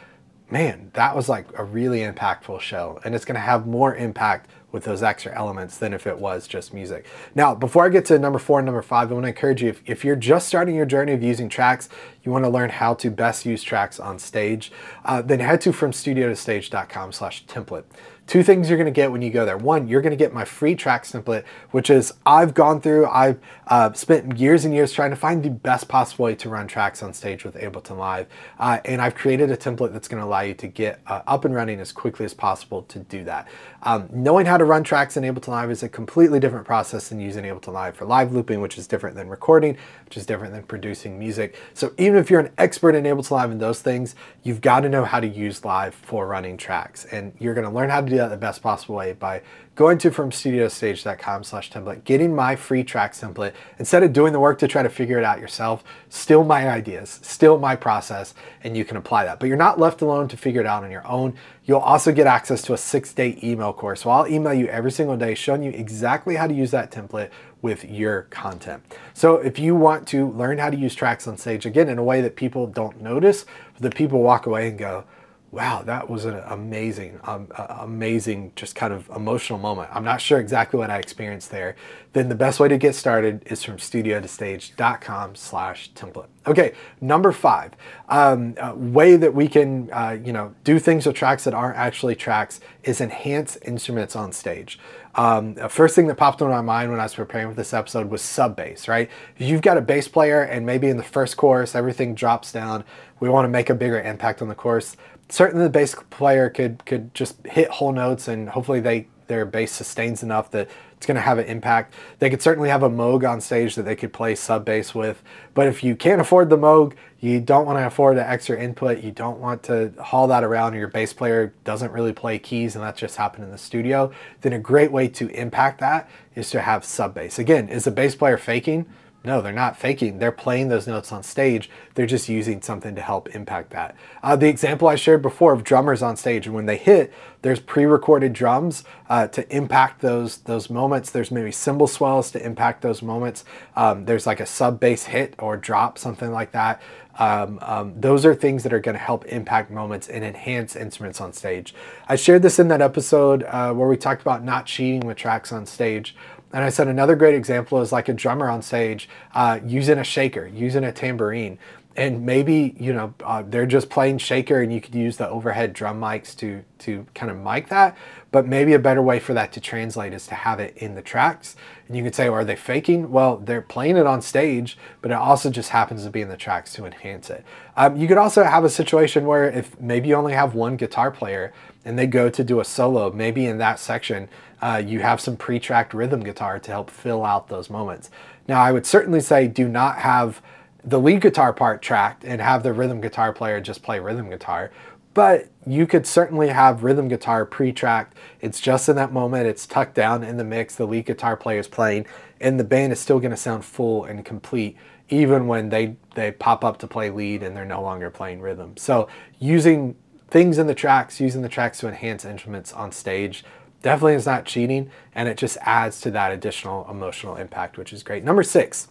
man, 0.50 0.89
that 0.94 1.13
was 1.13 1.27
like 1.27 1.46
a 1.58 1.63
really 1.63 2.00
impactful 2.00 2.62
show. 2.62 3.01
And 3.03 3.13
it's 3.13 3.25
going 3.25 3.36
to 3.36 3.41
have 3.41 3.68
more 3.68 3.94
impact 3.96 4.50
with 4.72 4.84
those 4.84 5.04
extra 5.04 5.34
elements 5.36 5.78
than 5.78 5.94
if 5.94 6.08
it 6.08 6.18
was 6.20 6.48
just 6.48 6.74
music. 6.74 7.06
Now, 7.36 7.54
before 7.56 7.86
I 7.86 7.90
get 7.90 8.06
to 8.06 8.20
number 8.20 8.40
four 8.40 8.60
and 8.60 8.66
number 8.66 8.82
five, 8.82 9.12
I 9.12 9.13
want 9.13 9.25
to 9.25 9.30
encourage 9.30 9.62
you 9.62 9.70
if, 9.70 9.82
if 9.86 10.06
you're 10.06 10.16
just 10.16 10.48
starting 10.48 10.75
your 10.75 10.86
journey 10.86 11.13
of 11.13 11.22
using 11.24 11.50
tracks, 11.50 11.90
you 12.24 12.32
want 12.32 12.46
to 12.46 12.50
learn 12.50 12.70
how 12.70 12.94
to 12.96 13.10
best 13.10 13.46
use 13.46 13.63
tracks 13.63 14.00
on 14.00 14.20
stage, 14.20 14.72
uh, 15.06 15.22
then 15.22 15.40
head 15.40 15.62
to 15.62 15.72
fromstudiotostage.com 15.72 17.12
slash 17.12 17.46
template. 17.46 17.84
Two 18.28 18.44
things 18.44 18.70
you're 18.70 18.78
going 18.78 18.86
to 18.86 18.92
get 18.92 19.12
when 19.12 19.22
you 19.22 19.30
go 19.30 19.46
there. 19.46 19.58
One, 19.58 19.90
you're 19.90 20.01
going 20.01 20.12
to 20.12 20.18
get 20.18 20.34
my 20.34 20.46
free 20.46 20.74
tracks 20.74 21.12
template, 21.12 21.44
which 21.72 21.90
is 21.90 22.13
I've 22.25 22.54
gone 22.54 22.80
through, 22.80 23.08
I've 23.08 23.40
uh, 23.68 23.92
spent 23.92 24.38
years 24.38 24.63
and 24.63 24.74
years 24.74 24.94
trying 24.94 25.10
to 25.10 25.18
find 25.18 25.44
the 25.44 25.50
best 25.50 25.90
possible 25.90 26.25
way 26.25 26.36
to 26.36 26.48
run 26.48 26.68
tracks 26.68 27.04
on 27.04 27.13
stage 27.13 27.44
with 27.44 27.56
Ableton 27.56 27.98
Live. 27.98 28.28
Uh, 28.58 28.80
and 28.86 29.01
I've 29.01 29.16
created 29.16 29.51
a 29.51 29.58
template 29.58 29.92
that's 29.92 30.08
going 30.08 30.22
to 30.22 30.25
allow 30.25 30.42
you 30.42 30.54
to 30.54 30.68
get 30.68 31.01
uh, 31.08 31.24
up 31.28 31.44
and 31.44 31.54
running 31.54 31.82
as 31.82 31.92
quickly 31.92 32.24
as 32.24 32.34
possible 32.34 32.84
to 32.84 33.00
do 33.00 33.25
that. 33.25 33.50
Um, 33.84 34.08
knowing 34.13 34.46
how 34.46 34.58
to 34.58 34.63
run 34.63 34.84
tracks 34.84 35.18
in 35.18 35.24
Ableton 35.24 35.50
Live 35.50 35.72
is 35.72 35.84
a 35.84 35.90
completely 35.90 36.40
different 36.40 36.66
process 36.66 37.10
than 37.10 37.20
using 37.20 37.44
Ableton 37.44 37.74
Live 37.74 37.98
for 37.98 38.06
live 38.06 38.32
looping, 38.32 38.62
which 38.62 38.78
is 38.78 38.88
different 38.88 39.18
than 39.18 39.28
recording, 39.28 39.75
which 40.06 40.16
is 40.16 40.25
different 40.25 40.54
than 40.54 40.63
producing 40.63 41.20
music. 41.20 41.58
So 41.74 41.94
even 41.98 42.11
if 42.15 42.30
you're 42.30 42.39
an 42.39 42.51
expert 42.58 42.96
in 42.96 43.03
Ableton 43.03 43.32
Live 43.32 43.51
and 43.51 43.60
those 43.60 43.82
things, 43.82 44.15
you've 44.44 44.62
got 44.62 44.82
to 44.82 44.89
know 44.89 45.06
how 45.06 45.20
to 45.20 45.27
use 45.27 45.63
live 45.65 45.94
for 45.94 46.27
running 46.27 46.58
tracks. 46.58 47.06
And 47.06 47.34
you're 47.39 47.53
going 47.53 47.68
to 47.68 47.74
learn 47.74 47.89
how 47.89 48.01
to 48.01 48.10
do 48.10 48.18
that 48.18 48.30
the 48.30 48.38
best 48.38 48.62
possible 48.62 48.96
way 48.96 49.13
by 49.13 49.41
going 49.75 49.98
to 49.98 50.12
fromstudiotostage.com 50.12 51.44
slash 51.44 51.72
template, 51.72 52.03
getting 52.03 52.36
my 52.36 52.56
free 52.56 52.84
track 52.84 53.13
template, 53.13 53.53
instead 53.80 54.03
of 54.03 54.13
doing 54.13 54.34
the 54.34 54.39
work 54.39 54.60
to 54.60 54.68
try 54.68 54.84
to 54.84 54.89
figure 54.89 55.18
it 55.18 55.24
out 55.24 55.39
yourself, 55.39 55.84
still 56.10 56.44
my 56.44 56.70
ideas, 56.70 57.20
still 57.24 57.58
my 57.58 57.75
process, 57.75 58.34
and 58.63 58.75
you 58.75 58.84
can 58.84 58.98
apply 58.98 59.25
that. 59.25 59.39
But 59.39 59.48
you're 59.48 59.58
not 59.58 59.80
left 59.80 60.01
alone 60.01 60.27
to 60.27 60.38
figure 60.38 60.62
it 60.62 60.68
out 60.68 60.84
on 60.84 60.91
your 60.91 61.08
own. 61.08 61.36
You'll 61.65 61.80
also 61.80 62.12
get 62.12 62.27
access 62.27 62.62
to 62.63 62.74
a 62.74 62.77
six 62.77 63.13
day 63.13 63.39
email 63.41 63.72
course. 63.72 64.01
So 64.01 64.10
I'll 64.10 64.27
email 64.27 64.53
you 64.53 64.68
every 64.68 64.91
single 64.91 65.15
day 65.15 65.36
showing 65.36 65.63
you 65.63 65.72
exactly 65.72 66.36
how 66.36 66.48
to 66.48 66.53
use 66.53 66.72
that 66.72 66.91
template 66.91 67.30
with 67.62 67.86
your 67.86 68.24
content. 68.24 68.84
So 69.13 69.38
if 69.38 69.60
you 69.60 69.75
want 69.75 70.08
to 70.10 70.30
learn 70.32 70.58
how 70.58 70.70
to 70.70 70.77
use 70.77 70.96
tracks 70.96 71.27
on 71.27 71.38
stage, 71.38 71.65
again, 71.65 71.89
in 71.89 71.98
a 71.98 72.03
way 72.03 72.22
that 72.22 72.36
people 72.36 72.68
don't 72.68 73.01
notice, 73.01 73.46
that 73.80 73.96
people 73.96 74.22
walk 74.22 74.46
away 74.46 74.70
and 74.70 74.77
go, 74.77 75.06
wow, 75.51 75.81
that 75.81 76.10
was 76.10 76.24
an 76.24 76.41
amazing, 76.46 77.20
um, 77.25 77.48
amazing, 77.58 78.53
just 78.55 78.74
kind 78.74 78.93
of 78.93 79.10
emotional 79.10 79.60
moment. 79.60 79.89
I'm 79.91 80.05
not 80.05 80.22
sure 80.22 80.39
exactly 80.39 80.79
what 80.79 80.89
I 80.89 80.98
experienced 80.98 81.51
there. 81.51 81.75
Then 82.13 82.29
the 82.29 82.36
best 82.36 82.60
way 82.60 82.70
to 82.70 82.77
get 82.77 82.96
started 82.96 83.43
is 83.46 83.62
from 83.62 83.75
studiotostage.com 83.75 85.36
slash 85.36 85.91
template. 85.91 86.27
Okay, 86.48 86.74
number 87.01 87.34
five, 87.34 87.74
um, 88.08 88.55
way 88.93 89.17
that 89.17 89.34
we 89.34 89.50
can, 89.50 89.89
uh, 89.91 90.17
you 90.24 90.31
know, 90.31 90.55
do 90.63 90.79
things 90.79 91.05
with 91.05 91.15
tracks 91.15 91.43
that 91.43 91.53
aren't 91.53 91.77
actually 91.77 92.15
tracks 92.15 92.62
is 92.84 93.01
enhance 93.01 93.58
instruments 93.58 94.15
on 94.15 94.31
stage. 94.31 94.79
Um, 95.15 95.55
first 95.67 95.96
thing 95.96 96.08
that 96.08 96.15
popped 96.15 96.39
into 96.39 96.53
my 96.53 96.62
mind 96.62 96.91
when 96.91 97.00
I 97.01 97.03
was 97.03 97.15
preparing 97.15 97.50
for 97.50 97.55
this 97.55 97.74
episode 97.74 98.10
was 98.10 98.22
sub 98.22 98.55
bass, 98.55 98.88
right? 98.88 99.10
You've 99.38 99.62
got 99.62 99.77
a 99.77 99.81
bass 99.81 100.08
player 100.08 100.41
and 100.41 100.65
maybe 100.65 100.88
in 100.88 100.96
the 100.96 101.03
first 101.03 101.36
chorus 101.36 101.75
everything 101.75 102.15
drops 102.15 102.53
down, 102.53 102.86
we 103.20 103.29
want 103.29 103.46
to 103.46 103.50
make 103.50 103.70
a 103.70 103.75
bigger 103.75 104.01
impact 104.01 104.41
on 104.41 104.48
the 104.48 104.55
chorus 104.55 104.96
certainly 105.32 105.64
the 105.64 105.70
bass 105.70 105.96
player 106.10 106.50
could 106.50 106.86
could 106.86 107.14
just 107.14 107.46
hit 107.48 107.70
whole 107.70 107.92
notes 107.92 108.28
and 108.28 108.50
hopefully 108.50 108.80
they 108.80 109.08
their 109.28 109.46
bass 109.46 109.72
sustains 109.72 110.22
enough 110.22 110.52
that 110.52 110.70
it's 110.98 111.06
going 111.08 111.16
to 111.16 111.22
have 111.22 111.38
an 111.38 111.46
impact. 111.46 111.94
They 112.20 112.30
could 112.30 112.42
certainly 112.42 112.68
have 112.68 112.84
a 112.84 112.90
Moog 112.90 113.28
on 113.28 113.40
stage 113.40 113.76
that 113.76 113.84
they 113.84 113.96
could 113.96 114.12
play 114.12 114.36
sub 114.36 114.66
bass 114.66 114.94
with. 114.94 115.24
But 115.54 115.68
if 115.68 115.84
you 115.86 115.96
can't 115.96 116.20
afford 116.20 116.50
the 116.50 116.58
Moog, 116.58 116.94
you 117.22 117.40
don't 117.40 117.66
want 117.66 117.80
to 117.80 117.88
afford 117.88 118.18
the 118.18 118.30
extra 118.30 118.62
input, 118.62 119.02
you 119.02 119.12
don't 119.12 119.40
want 119.40 119.64
to 119.64 119.94
haul 120.00 120.28
that 120.28 120.44
around, 120.44 120.76
your 120.76 120.90
bass 120.90 121.14
player 121.14 121.54
doesn't 121.64 121.92
really 121.94 122.12
play 122.12 122.38
keys 122.40 122.76
and 122.76 122.84
that 122.84 122.98
just 122.98 123.16
happened 123.16 123.46
in 123.46 123.52
the 123.52 123.58
studio, 123.58 124.12
then 124.42 124.54
a 124.54 124.60
great 124.60 124.92
way 124.92 125.08
to 125.08 125.30
impact 125.30 125.80
that 125.80 126.10
is 126.36 126.50
to 126.52 126.62
have 126.62 126.84
sub 126.84 127.14
bass. 127.14 127.40
Again, 127.40 127.70
is 127.70 127.86
the 127.86 127.92
bass 127.92 128.16
player 128.16 128.38
faking? 128.38 128.86
No, 129.24 129.40
they're 129.40 129.54
not 129.54 129.78
faking. 129.78 130.18
They're 130.18 130.32
playing 130.32 130.70
those 130.70 130.88
notes 130.88 131.12
on 131.12 131.22
stage. 131.22 131.70
They're 131.94 132.08
just 132.08 132.28
using 132.28 132.62
something 132.63 132.96
to 132.96 133.01
help 133.01 133.30
impact 133.36 133.70
that. 133.70 133.96
Uh, 134.24 134.36
the 134.36 134.48
example 134.48 134.88
I 134.88 134.96
shared 134.96 135.22
before 135.22 135.54
of 135.54 135.63
drummers 135.63 136.01
on 136.01 136.18
stage, 136.18 136.48
and 136.48 136.56
when 136.56 136.66
they 136.66 136.78
hit, 136.78 137.13
there's 137.44 137.60
pre-recorded 137.60 138.34
drums 138.34 138.84
uh, 139.10 139.28
to 139.28 139.56
impact 139.56 140.01
those 140.01 140.38
those 140.40 140.72
moments. 140.72 141.12
There's 141.12 141.30
maybe 141.30 141.51
cymbal 141.51 141.88
swells 141.88 142.32
to 142.32 142.44
impact 142.44 142.82
those 142.82 143.04
moments. 143.04 143.46
Um, 143.75 144.06
there's 144.06 144.25
like 144.25 144.40
a 144.40 144.46
sub 144.48 144.80
bass 144.80 145.04
hit 145.04 145.36
or 145.38 145.56
drop, 145.56 146.00
something 146.00 146.32
like 146.32 146.51
that. 146.54 146.82
Um, 147.20 147.60
um, 147.62 147.94
those 148.00 148.25
are 148.25 148.34
things 148.34 148.63
that 148.63 148.74
are 148.74 148.80
going 148.80 148.96
to 148.96 149.04
help 149.04 149.25
impact 149.25 149.70
moments 149.70 150.08
and 150.08 150.24
enhance 150.24 150.75
instruments 150.75 151.22
on 151.22 151.34
stage. 151.34 151.75
I 152.08 152.16
shared 152.16 152.42
this 152.42 152.58
in 152.58 152.70
that 152.70 152.82
episode 152.82 153.44
uh, 153.44 153.74
where 153.74 153.88
we 153.88 153.98
talked 153.98 154.22
about 154.22 154.44
not 154.44 154.66
cheating 154.66 155.01
with 155.01 155.18
tracks 155.18 155.51
on 155.51 155.66
stage. 155.66 156.16
And 156.53 156.63
I 156.63 156.70
said 156.70 156.88
another 156.88 157.15
great 157.15 157.36
example 157.36 157.81
is 157.81 157.91
like 157.91 158.10
a 158.10 158.13
drummer 158.13 158.50
on 158.50 158.62
stage 158.62 159.08
uh, 159.34 159.60
using 159.65 159.98
a 159.98 160.03
shaker, 160.03 160.48
using 160.48 160.84
a 160.84 160.91
tambourine. 160.91 161.58
and 161.98 162.25
maybe 162.25 162.74
you 162.79 162.93
know 162.93 163.13
uh, 163.24 163.43
they're 163.46 163.65
just 163.65 163.89
playing 163.89 164.17
shaker 164.17 164.62
and 164.62 164.72
you 164.74 164.79
could 164.79 164.96
use 164.96 165.17
the 165.17 165.27
overhead 165.27 165.74
drum 165.74 166.00
mics 166.00 166.36
to 166.38 166.63
to 166.79 167.05
kind 167.13 167.29
of 167.31 167.38
mic 167.38 167.67
that. 167.67 167.98
But 168.31 168.48
maybe 168.48 168.74
a 168.74 168.79
better 168.79 169.01
way 169.01 169.20
for 169.20 169.34
that 169.34 169.51
to 169.53 169.60
translate 169.60 170.13
is 170.13 170.25
to 170.27 170.36
have 170.36 170.60
it 170.62 170.77
in 170.77 170.96
the 170.96 171.01
tracks. 171.01 171.55
And 171.88 171.98
you 171.98 172.03
could 172.03 172.15
say 172.15 172.29
well, 172.29 172.39
are 172.39 172.46
they 172.46 172.55
faking? 172.55 173.12
Well 173.12 173.38
they're 173.38 173.62
playing 173.62 173.98
it 173.98 174.08
on 174.08 174.22
stage 174.22 174.77
but 175.01 175.12
it 175.12 175.15
also 175.15 175.50
just 175.50 175.70
happens 175.70 176.03
to 176.05 176.10
be 176.10 176.22
in 176.22 176.29
the 176.29 176.38
tracks 176.38 176.72
to 176.74 176.86
enhance 176.86 177.29
it. 177.29 177.43
Um, 177.75 177.98
you 177.98 178.08
could 178.08 178.17
also 178.17 178.43
have 178.43 178.63
a 178.63 178.70
situation 178.70 179.25
where 179.25 179.50
if 179.50 179.77
maybe 179.79 180.10
you 180.10 180.15
only 180.15 180.34
have 180.34 180.55
one 180.55 180.77
guitar 180.77 181.12
player 181.12 181.53
and 181.84 181.98
they 182.00 182.08
go 182.08 182.29
to 182.29 182.43
do 182.43 182.60
a 182.62 182.65
solo 182.65 183.12
maybe 183.12 183.46
in 183.46 183.58
that 183.58 183.79
section 183.79 184.29
uh, 184.62 184.82
you 184.86 185.00
have 185.00 185.20
some 185.20 185.36
pre-tracked 185.36 185.94
rhythm 185.94 186.22
guitar 186.22 186.60
to 186.60 186.72
help 186.72 186.89
fill 186.89 187.25
out 187.25 187.48
those 187.48 187.70
moments 187.70 188.10
now 188.48 188.62
i 188.62 188.72
would 188.72 188.86
certainly 188.86 189.20
say 189.20 189.48
do 189.48 189.68
not 189.68 189.98
have 189.98 190.41
the 190.84 191.00
lead 191.00 191.22
guitar 191.22 191.53
part 191.53 191.82
tracked 191.82 192.24
and 192.24 192.41
have 192.41 192.63
the 192.63 192.74
rhythm 192.74 193.01
guitar 193.01 193.34
player 193.34 193.62
just 193.62 193.84
play 193.84 194.00
rhythm 194.00 194.30
guitar. 194.30 194.72
But 195.13 195.50
you 195.68 195.86
could 195.86 196.08
certainly 196.08 196.48
have 196.48 196.84
rhythm 196.84 197.08
guitar 197.10 197.46
pre-tracked. 197.46 198.15
It's 198.39 198.62
just 198.62 198.88
in 198.88 198.96
that 198.96 199.12
moment, 199.12 199.46
it's 199.46 199.68
tucked 199.68 199.94
down 199.94 200.24
in 200.24 200.38
the 200.38 200.44
mix, 200.44 200.75
the 200.75 200.88
lead 200.88 201.06
guitar 201.06 201.36
player 201.36 201.60
is 201.60 201.68
playing, 201.68 202.06
and 202.39 202.60
the 202.60 202.63
band 202.63 202.94
is 202.94 203.00
still 203.00 203.20
gonna 203.20 203.38
sound 203.38 203.65
full 203.65 204.06
and 204.06 204.24
complete 204.25 204.77
even 205.10 205.46
when 205.46 205.68
they, 205.68 205.98
they 206.15 206.32
pop 206.32 206.63
up 206.63 206.77
to 206.77 206.88
play 206.88 207.10
lead 207.10 207.44
and 207.44 207.56
they're 207.56 207.65
no 207.65 207.82
longer 207.82 208.10
playing 208.10 208.39
rhythm. 208.39 208.77
So 208.77 209.10
using 209.39 209.98
things 210.30 210.58
in 210.58 210.68
the 210.68 210.74
tracks, 210.74 211.20
using 211.20 211.41
the 211.41 211.50
tracks 211.50 211.80
to 211.80 211.89
enhance 211.89 212.24
instruments 212.24 212.72
on 212.72 212.94
stage, 212.94 213.44
definitely 213.82 214.14
is 214.14 214.26
not 214.26 214.46
cheating, 214.46 214.90
and 215.14 215.28
it 215.28 215.38
just 215.38 215.58
adds 215.62 216.02
to 216.02 216.12
that 216.12 216.32
additional 216.32 216.88
emotional 216.90 217.36
impact, 217.36 217.78
which 217.78 217.94
is 217.94 218.04
great. 218.04 218.24
Number 218.24 218.44
six, 218.44 218.88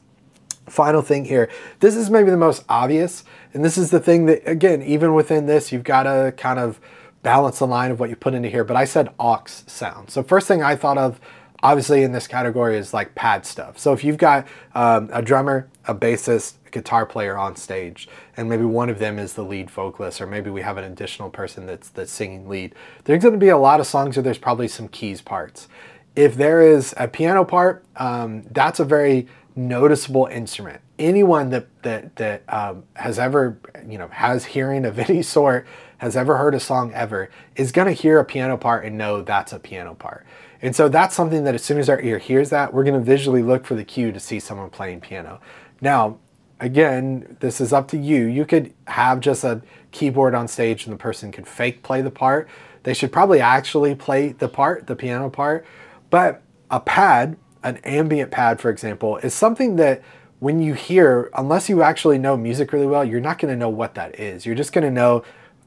final 0.69 1.03
thing 1.03 1.25
here. 1.25 1.49
This 1.81 1.97
is 1.97 2.11
maybe 2.11 2.31
the 2.31 2.37
most 2.37 2.65
obvious, 2.69 3.25
and 3.53 3.65
this 3.65 3.79
is 3.79 3.91
the 3.91 4.01
thing 4.01 4.27
that, 4.27 4.43
again, 4.47 4.83
even 4.83 5.15
within 5.15 5.47
this, 5.47 5.73
you've 5.73 5.85
got 5.85 6.05
to 6.05 6.33
kind 6.37 6.59
of 6.59 6.81
balance 7.23 7.59
the 7.59 7.67
line 7.67 7.91
of 7.91 8.01
what 8.01 8.09
you 8.09 8.17
put 8.17 8.35
into 8.35 8.49
here. 8.49 8.65
But 8.65 8.77
I 8.77 8.85
said 8.85 9.13
aux 9.19 9.45
sound. 9.47 10.11
So 10.11 10.23
first 10.23 10.49
thing 10.49 10.63
I 10.63 10.77
thought 10.77 10.99
of, 10.99 11.21
obviously 11.63 12.03
in 12.03 12.13
this 12.13 12.27
category, 12.27 12.77
is 12.77 12.95
like 12.95 13.15
pad 13.15 13.45
stuff. 13.47 13.79
So 13.79 13.93
if 13.93 14.05
you've 14.05 14.19
got 14.19 14.47
um, 14.75 15.09
a 15.13 15.23
drummer, 15.23 15.69
a 15.87 15.95
bassist, 15.95 16.55
a 16.67 16.71
guitar 16.71 17.07
player 17.07 17.37
on 17.37 17.57
stage, 17.57 18.09
and 18.37 18.49
maybe 18.49 18.65
one 18.65 18.89
of 18.89 18.99
them 18.99 19.19
is 19.19 19.35
the 19.35 19.43
lead 19.43 19.71
vocalist, 19.71 20.21
or 20.21 20.27
maybe 20.27 20.51
we 20.51 20.63
have 20.63 20.77
an 20.77 20.85
additional 20.85 21.31
person 21.31 21.67
that's 21.67 21.89
that's 21.91 22.13
singing 22.13 22.49
lead. 22.49 22.75
There's 23.05 23.23
going 23.23 23.35
to 23.35 23.41
be 23.41 23.49
a 23.49 23.59
lot 23.59 23.81
of 23.81 23.87
songs 23.87 24.17
where 24.17 24.23
there's 24.23 24.39
probably 24.39 24.69
some 24.69 24.89
keys 24.89 25.21
parts. 25.21 25.69
If 26.17 26.35
there 26.35 26.61
is 26.61 26.95
a 26.97 27.07
piano 27.09 27.45
part, 27.45 27.85
um, 27.97 28.43
that's 28.51 28.81
a 28.81 28.85
very 28.85 29.29
noticeable 29.57 30.27
instrument. 30.27 30.81
Anyone 30.99 31.51
that 31.51 31.67
that 31.83 32.17
that 32.17 32.43
um, 32.49 32.85
has 32.95 33.19
ever 33.19 33.59
you 33.87 33.99
know 33.99 34.09
has 34.09 34.45
hearing 34.45 34.85
of 34.85 34.99
any 35.11 35.23
sort, 35.23 35.67
has 35.99 36.17
ever 36.17 36.37
heard 36.37 36.55
a 36.55 36.61
song 36.61 36.93
ever, 36.95 37.31
is 37.57 37.73
going 37.73 37.87
to 37.87 37.93
hear 37.93 38.19
a 38.19 38.25
piano 38.25 38.57
part 38.57 38.85
and 38.85 38.97
know 38.97 39.23
that's 39.23 39.53
a 39.53 39.59
piano 39.59 39.95
part. 39.95 40.27
And 40.63 40.77
so 40.77 40.89
that's 40.89 41.15
something 41.15 41.45
that 41.45 41.55
as 41.55 41.63
soon 41.65 41.79
as 41.79 41.89
our 41.89 42.01
ear 42.01 42.19
hears 42.19 42.51
that, 42.51 42.75
we're 42.75 42.85
to 42.95 43.01
visually 43.01 43.43
look 43.43 43.65
for 43.65 43.75
the 43.75 43.85
cue 43.85 44.13
to 44.13 44.21
see 44.21 44.39
someone 44.39 44.71
playing 44.71 45.01
piano. 45.01 45.41
Now, 45.81 46.19
again, 46.59 47.37
this 47.41 47.61
is 47.61 47.73
up 47.73 47.89
to 47.89 47.97
you. 47.97 48.27
You 48.27 48.45
could 48.45 48.73
have 48.87 49.21
just 49.21 49.43
a 49.43 49.63
keyboard 49.91 50.35
on 50.35 50.49
stage 50.49 50.85
and 50.85 50.93
the 50.93 50.99
person 50.99 51.33
could 51.33 51.49
fake 51.49 51.83
play 51.83 52.03
the 52.03 52.11
part. 52.11 52.49
They 52.83 52.95
should 52.95 53.13
probably 53.13 53.41
actually 53.41 53.95
play 53.95 54.33
the 54.33 54.49
part, 54.49 54.87
the 54.87 54.97
piano 54.97 55.31
part. 55.31 55.65
But 56.11 56.43
a 56.71 56.81
pad 56.81 57.37
an 57.63 57.77
ambient 57.79 58.31
pad, 58.31 58.61
for 58.61 58.71
example, 58.71 59.19
is 59.19 59.35
something 59.35 59.77
that 59.77 60.03
when 60.39 60.63
you 60.63 60.75
hear, 60.75 61.31
unless 61.35 61.69
you 61.69 61.83
actually 61.83 62.19
know 62.19 62.37
music 62.37 62.73
really 62.73 62.87
well, 62.87 63.05
you're 63.05 63.21
not 63.21 63.39
to 63.53 63.59
know 63.59 63.69
what 63.69 63.95
that 63.95 64.19
is. 64.19 64.47
You're 64.47 64.55
just 64.55 64.73
to 64.85 64.91
know 64.91 65.23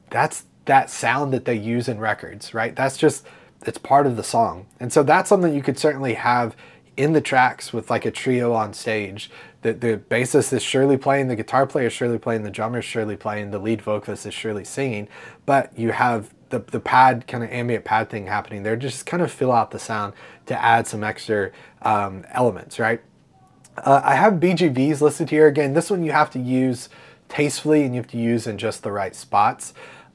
that's 0.10 0.46
that 0.66 0.90
sound 0.90 1.34
that 1.34 1.46
they 1.46 1.56
use 1.56 1.88
in 1.88 2.00
records, 2.00 2.54
right? 2.54 2.76
That's 2.76 2.98
just 2.98 3.26
it's 3.66 3.78
part 3.78 4.06
of 4.06 4.16
the 4.16 4.24
song. 4.24 4.68
And 4.80 4.92
so 4.92 5.04
that's 5.04 5.30
something 5.30 5.54
you 5.54 5.64
could 5.64 5.80
certainly 5.80 6.16
have 6.16 6.56
in 6.96 7.14
the 7.14 7.22
tracks 7.22 7.74
with 7.74 7.90
like 7.90 8.06
a 8.06 8.12
trio 8.12 8.54
on 8.54 8.74
stage. 8.74 9.30
The, 9.62 9.74
the 9.74 9.98
bassist 9.98 10.54
is 10.54 10.62
surely 10.62 10.98
playing, 10.98 11.28
the 11.28 11.36
guitar 11.36 11.66
player 11.66 11.88
is 11.88 11.94
surely 11.94 12.18
playing, 12.18 12.44
the 12.44 12.52
drummer 12.52 12.80
is 12.80 12.86
surely 12.86 13.16
playing, 13.16 13.52
the 13.52 13.60
lead 13.60 13.82
vocalist 13.82 14.26
is 14.26 14.34
surely 14.34 14.64
singing, 14.64 15.08
but 15.46 15.78
you 15.78 15.92
have 15.92 16.34
the, 16.50 16.60
the 16.60 16.80
pad 16.80 17.26
kind 17.28 17.44
of 17.44 17.50
ambient 17.50 17.84
pad 17.84 18.10
thing 18.10 18.28
happening 18.28 18.62
there 18.62 18.76
just 18.76 19.08
kind 19.08 19.24
of 19.24 19.32
fill 19.32 19.52
out 19.52 19.72
the 19.72 19.80
sound 19.80 20.14
to 20.46 20.62
add 20.62 20.86
some 20.86 21.04
extra 21.04 21.52
um, 21.82 22.26
elements, 22.30 22.78
right? 22.78 23.02
Uh, 23.78 24.02
I 24.04 24.16
have 24.16 24.34
BGVs 24.34 25.02
listed 25.02 25.32
here. 25.32 25.48
Again, 25.48 25.74
this 25.74 25.90
one 25.90 26.04
you 26.04 26.12
have 26.12 26.30
to 26.32 26.40
use 26.40 26.90
tastefully 27.28 27.84
and 27.84 27.96
you 27.96 28.02
have 28.02 28.12
to 28.12 28.18
use 28.18 28.46
in 28.46 28.60
just 28.60 28.84
the 28.84 28.92
right 28.92 29.16
spots. 29.16 29.74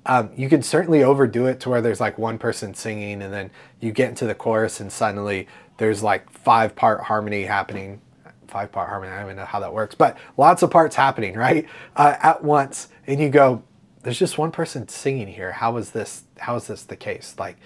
Um, 0.09 0.31
you 0.35 0.49
can 0.49 0.63
certainly 0.63 1.05
overdo 1.05 1.47
it 1.47 1.61
to 1.61 1.69
where 1.69 1.81
there's 1.81 2.01
like 2.01 2.19
one 2.19 2.39
person 2.39 2.75
singing 2.75 3.23
and 3.23 3.33
then 3.33 3.51
you 3.79 3.93
get 3.93 4.09
into 4.09 4.27
the 4.27 4.35
chorus 4.35 4.81
and 4.81 4.91
suddenly 4.91 5.47
there's 5.77 6.03
like 6.03 6.31
five 6.31 6.75
part 6.75 7.03
harmony 7.03 7.45
happening 7.45 8.01
five 8.49 8.73
part 8.73 8.89
harmony. 8.89 9.13
I 9.13 9.17
don't 9.17 9.27
even 9.27 9.37
know 9.37 9.45
how 9.45 9.61
that 9.61 9.73
works, 9.73 9.95
but 9.95 10.17
lots 10.37 10.63
of 10.63 10.71
parts 10.71 10.97
happening, 10.97 11.35
right? 11.35 11.67
Uh, 11.95 12.17
at 12.21 12.43
once. 12.43 12.89
And 13.07 13.21
you 13.21 13.29
go, 13.29 13.63
there's 14.03 14.19
just 14.19 14.39
one 14.39 14.51
person 14.51 14.89
singing 14.89 15.29
here. 15.29 15.53
How 15.53 15.77
is 15.77 15.91
this? 15.91 16.25
How 16.39 16.57
is 16.57 16.67
this 16.67 16.83
the 16.83 16.97
case? 16.97 17.35
Like 17.39 17.57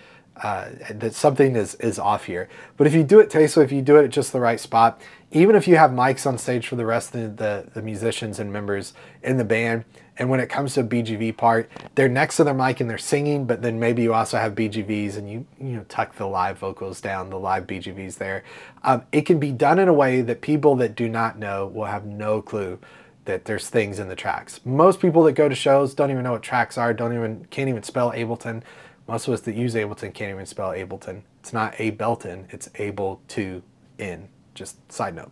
uh, 0.43 0.71
that 0.91 1.15
something 1.15 1.57
is 1.57 1.75
is 1.77 1.99
off 1.99 2.25
here. 2.25 2.49
But 2.77 2.87
if 2.87 2.95
you 2.95 3.05
do 3.05 3.21
it 3.21 3.31
tastefully, 3.31 3.65
if 3.65 3.73
you 3.73 3.83
do 3.83 3.97
it 3.97 4.05
at 4.05 4.11
just 4.11 4.33
the 4.33 4.41
right 4.41 4.59
spot, 4.61 5.01
even 5.33 5.57
if 5.57 5.67
you 5.67 5.77
have 5.77 5.91
mics 5.91 6.27
on 6.27 6.37
stage 6.37 6.67
for 6.67 6.77
the 6.77 6.85
rest 6.85 7.15
of 7.15 7.39
the, 7.39 7.67
the 7.73 7.83
musicians 7.83 8.39
and 8.39 8.53
members 8.53 8.93
in 9.23 9.39
the 9.39 9.45
band, 9.45 9.85
and 10.19 10.29
when 10.29 10.41
it 10.41 10.49
comes 10.49 10.75
to 10.75 10.81
a 10.81 10.85
BGV 10.85 11.37
part, 11.39 11.71
they're 11.95 12.09
next 12.09 12.37
to 12.37 12.45
their 12.45 12.53
mic 12.53 12.81
and 12.81 12.91
they're 12.91 12.99
singing, 12.99 13.47
but 13.47 13.63
then 13.63 13.81
maybe 13.81 14.03
you 14.03 14.13
also 14.13 14.37
have 14.37 14.55
BGVs 14.55 15.17
and 15.17 15.31
you 15.31 15.47
you 15.59 15.71
know 15.77 15.85
tuck 15.89 16.15
the 16.17 16.27
live 16.27 16.59
vocals 16.59 17.01
down, 17.01 17.31
the 17.31 17.39
live 17.39 17.67
BGVs 17.67 18.19
there. 18.19 18.45
Um, 18.83 19.05
it 19.11 19.23
can 19.23 19.39
be 19.39 19.53
done 19.53 19.79
in 19.79 19.89
a 19.89 19.93
way 19.93 20.21
that 20.21 20.43
people 20.43 20.77
that 20.77 20.95
do 20.95 21.09
not 21.09 21.39
know 21.39 21.67
will 21.67 21.87
have 21.87 22.05
no 22.05 22.43
clue 22.43 22.79
that 23.25 23.47
there's 23.47 23.71
things 23.71 23.99
in 23.99 24.09
the 24.09 24.17
tracks. 24.17 24.61
Most 24.65 25.01
people 25.01 25.23
that 25.25 25.33
go 25.33 25.49
to 25.49 25.55
shows 25.55 25.95
don't 25.95 26.11
even 26.11 26.25
know 26.25 26.33
what 26.33 26.43
tracks 26.43 26.77
are, 26.77 26.93
don't 26.93 27.15
even 27.15 27.47
can't 27.47 27.71
even 27.71 27.83
spell 27.83 28.13
Ableton. 28.13 28.63
Most 29.09 29.29
of 29.29 29.35
us 29.35 29.41
that 29.43 29.55
use 29.55 29.75
Ableton 29.75 30.13
can't 30.13 30.31
even 30.31 30.47
spell 30.47 30.71
Ableton. 30.71 31.23
It's 31.41 31.53
not 31.53 31.73
Ableton, 31.75 32.53
it's 32.53 32.69
able 32.75 33.23
to 33.29 33.63
in. 33.99 34.29
Just 34.55 34.91
side 34.91 35.15
note. 35.15 35.31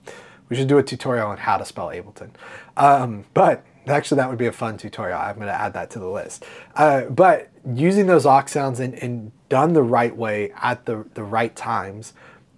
We 0.49 0.57
should 0.57 0.69
do 0.69 0.79
a 0.79 0.83
tutorial 0.83 1.29
on 1.29 1.39
how 1.39 1.59
to 1.59 1.65
spell 1.65 1.89
Ableton. 1.89 2.31
Um, 2.77 3.25
but 3.35 3.65
actually 3.87 4.17
that 4.17 4.29
would 4.29 4.39
be 4.39 4.47
a 4.47 4.53
fun 4.53 4.77
tutorial. 4.77 5.19
I'm 5.19 5.37
going 5.37 5.47
to 5.47 5.61
add 5.61 5.73
that 5.75 5.91
to 5.91 5.99
the 5.99 6.09
list. 6.09 6.45
Uh, 6.75 7.03
but 7.05 7.49
using 7.75 8.07
those 8.07 8.27
aux 8.27 8.47
sounds 8.47 8.81
and, 8.81 8.95
and 8.95 9.33
done 9.49 9.73
the 9.73 9.83
right 9.83 10.17
way 10.17 10.53
at 10.57 10.87
the, 10.87 11.05
the 11.15 11.23
right 11.23 11.55
times 11.55 12.15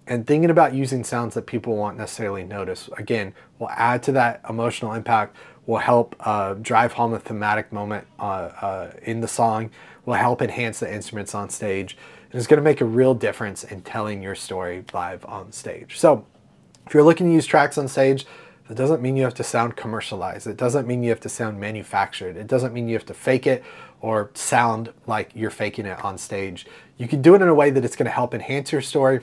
and 0.07 0.27
thinking 0.27 0.49
about 0.49 0.73
using 0.73 1.03
sounds 1.03 1.33
that 1.33 1.45
people 1.45 1.75
won't 1.75 1.97
necessarily 1.97 2.43
notice 2.43 2.89
again 2.97 3.33
will 3.59 3.69
add 3.69 4.03
to 4.03 4.11
that 4.11 4.41
emotional 4.49 4.93
impact 4.93 5.35
will 5.65 5.77
help 5.77 6.15
uh, 6.19 6.53
drive 6.55 6.93
home 6.93 7.13
a 7.13 7.19
thematic 7.19 7.71
moment 7.71 8.05
uh, 8.19 8.49
uh, 8.61 8.91
in 9.03 9.21
the 9.21 9.27
song 9.27 9.69
will 10.05 10.15
help 10.15 10.41
enhance 10.41 10.79
the 10.79 10.93
instruments 10.93 11.33
on 11.33 11.49
stage 11.49 11.97
and 12.31 12.39
it's 12.39 12.47
going 12.47 12.57
to 12.57 12.63
make 12.63 12.81
a 12.81 12.85
real 12.85 13.13
difference 13.13 13.63
in 13.63 13.81
telling 13.81 14.21
your 14.21 14.35
story 14.35 14.83
live 14.93 15.23
on 15.25 15.51
stage 15.51 15.97
so 15.97 16.25
if 16.85 16.93
you're 16.93 17.03
looking 17.03 17.27
to 17.27 17.33
use 17.33 17.45
tracks 17.45 17.77
on 17.77 17.87
stage 17.87 18.25
that 18.67 18.75
doesn't 18.75 19.01
mean 19.01 19.17
you 19.17 19.23
have 19.23 19.33
to 19.35 19.43
sound 19.43 19.75
commercialized. 19.75 20.47
It 20.47 20.57
doesn't 20.57 20.87
mean 20.87 21.03
you 21.03 21.09
have 21.09 21.19
to 21.21 21.29
sound 21.29 21.59
manufactured. 21.59 22.37
It 22.37 22.47
doesn't 22.47 22.73
mean 22.73 22.87
you 22.87 22.95
have 22.95 23.05
to 23.07 23.13
fake 23.13 23.45
it 23.45 23.63
or 23.99 24.31
sound 24.33 24.93
like 25.05 25.31
you're 25.35 25.49
faking 25.49 25.85
it 25.85 26.03
on 26.03 26.17
stage. 26.17 26.65
You 26.97 27.07
can 27.07 27.21
do 27.21 27.35
it 27.35 27.41
in 27.41 27.47
a 27.47 27.53
way 27.53 27.71
that 27.71 27.83
it's 27.83 27.95
to 28.05 28.11
help 28.11 28.33
enhance 28.33 28.71
your 28.71 28.81
story. 28.81 29.19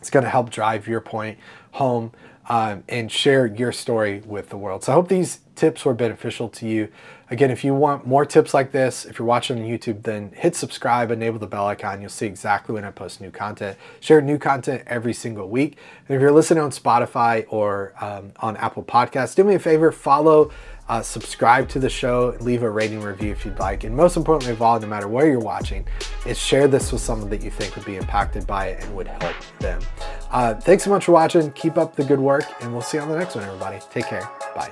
It's 0.00 0.10
to 0.24 0.30
help 0.30 0.50
drive 0.50 0.86
your 0.86 1.00
point 1.00 1.38
home 1.72 2.12
um, 2.50 2.82
and 2.88 3.10
share 3.12 3.46
your 3.46 3.70
story 3.70 4.22
with 4.26 4.48
the 4.48 4.56
world. 4.56 4.82
So 4.82 4.90
I 4.90 4.94
hope 4.96 5.08
these 5.08 5.38
tips 5.54 5.84
were 5.84 5.94
beneficial 5.94 6.48
to 6.48 6.66
you. 6.66 6.88
Again, 7.30 7.48
if 7.48 7.62
you 7.62 7.72
want 7.72 8.08
more 8.08 8.26
tips 8.26 8.52
like 8.52 8.72
this, 8.72 9.04
if 9.04 9.20
you're 9.20 9.28
watching 9.28 9.62
on 9.62 9.64
YouTube, 9.64 10.02
then 10.02 10.32
hit 10.34 10.56
subscribe, 10.56 11.12
enable 11.12 11.38
the 11.38 11.46
bell 11.46 11.68
icon. 11.68 12.00
You'll 12.00 12.10
see 12.10 12.26
exactly 12.26 12.74
when 12.74 12.84
I 12.84 12.90
post 12.90 13.20
new 13.20 13.30
content. 13.30 13.78
Share 14.00 14.20
new 14.20 14.36
content 14.36 14.82
every 14.88 15.12
single 15.12 15.48
week. 15.48 15.78
And 16.08 16.16
if 16.16 16.20
you're 16.20 16.32
listening 16.32 16.64
on 16.64 16.72
Spotify 16.72 17.46
or 17.50 17.94
um, 18.00 18.32
on 18.40 18.56
Apple 18.56 18.82
Podcasts, 18.82 19.36
do 19.36 19.44
me 19.44 19.54
a 19.54 19.60
favor, 19.60 19.92
follow 19.92 20.50
uh, 20.88 21.00
subscribe 21.00 21.68
to 21.68 21.78
the 21.78 21.88
show, 21.88 22.36
leave 22.40 22.64
a 22.64 22.68
rating 22.68 23.00
review 23.00 23.30
if 23.30 23.44
you'd 23.44 23.60
like. 23.60 23.84
And 23.84 23.96
most 23.96 24.16
importantly 24.16 24.52
of 24.52 24.60
all, 24.60 24.80
no 24.80 24.88
matter 24.88 25.06
where 25.06 25.28
you're 25.28 25.38
watching, 25.38 25.86
is 26.26 26.36
share 26.36 26.66
this 26.66 26.90
with 26.90 27.00
someone 27.00 27.30
that 27.30 27.44
you 27.44 27.50
think 27.52 27.76
would 27.76 27.84
be 27.84 27.94
impacted 27.94 28.44
by 28.44 28.70
it 28.70 28.82
and 28.82 28.96
would 28.96 29.06
help 29.06 29.36
them. 29.60 29.80
Uh, 30.30 30.54
thanks 30.54 30.84
so 30.84 30.90
much 30.90 31.04
for 31.04 31.12
watching. 31.12 31.50
Keep 31.52 31.76
up 31.76 31.96
the 31.96 32.04
good 32.04 32.20
work, 32.20 32.44
and 32.62 32.72
we'll 32.72 32.82
see 32.82 32.98
you 32.98 33.02
on 33.02 33.08
the 33.08 33.18
next 33.18 33.34
one, 33.34 33.44
everybody. 33.44 33.80
Take 33.90 34.06
care. 34.06 34.28
Bye. 34.54 34.70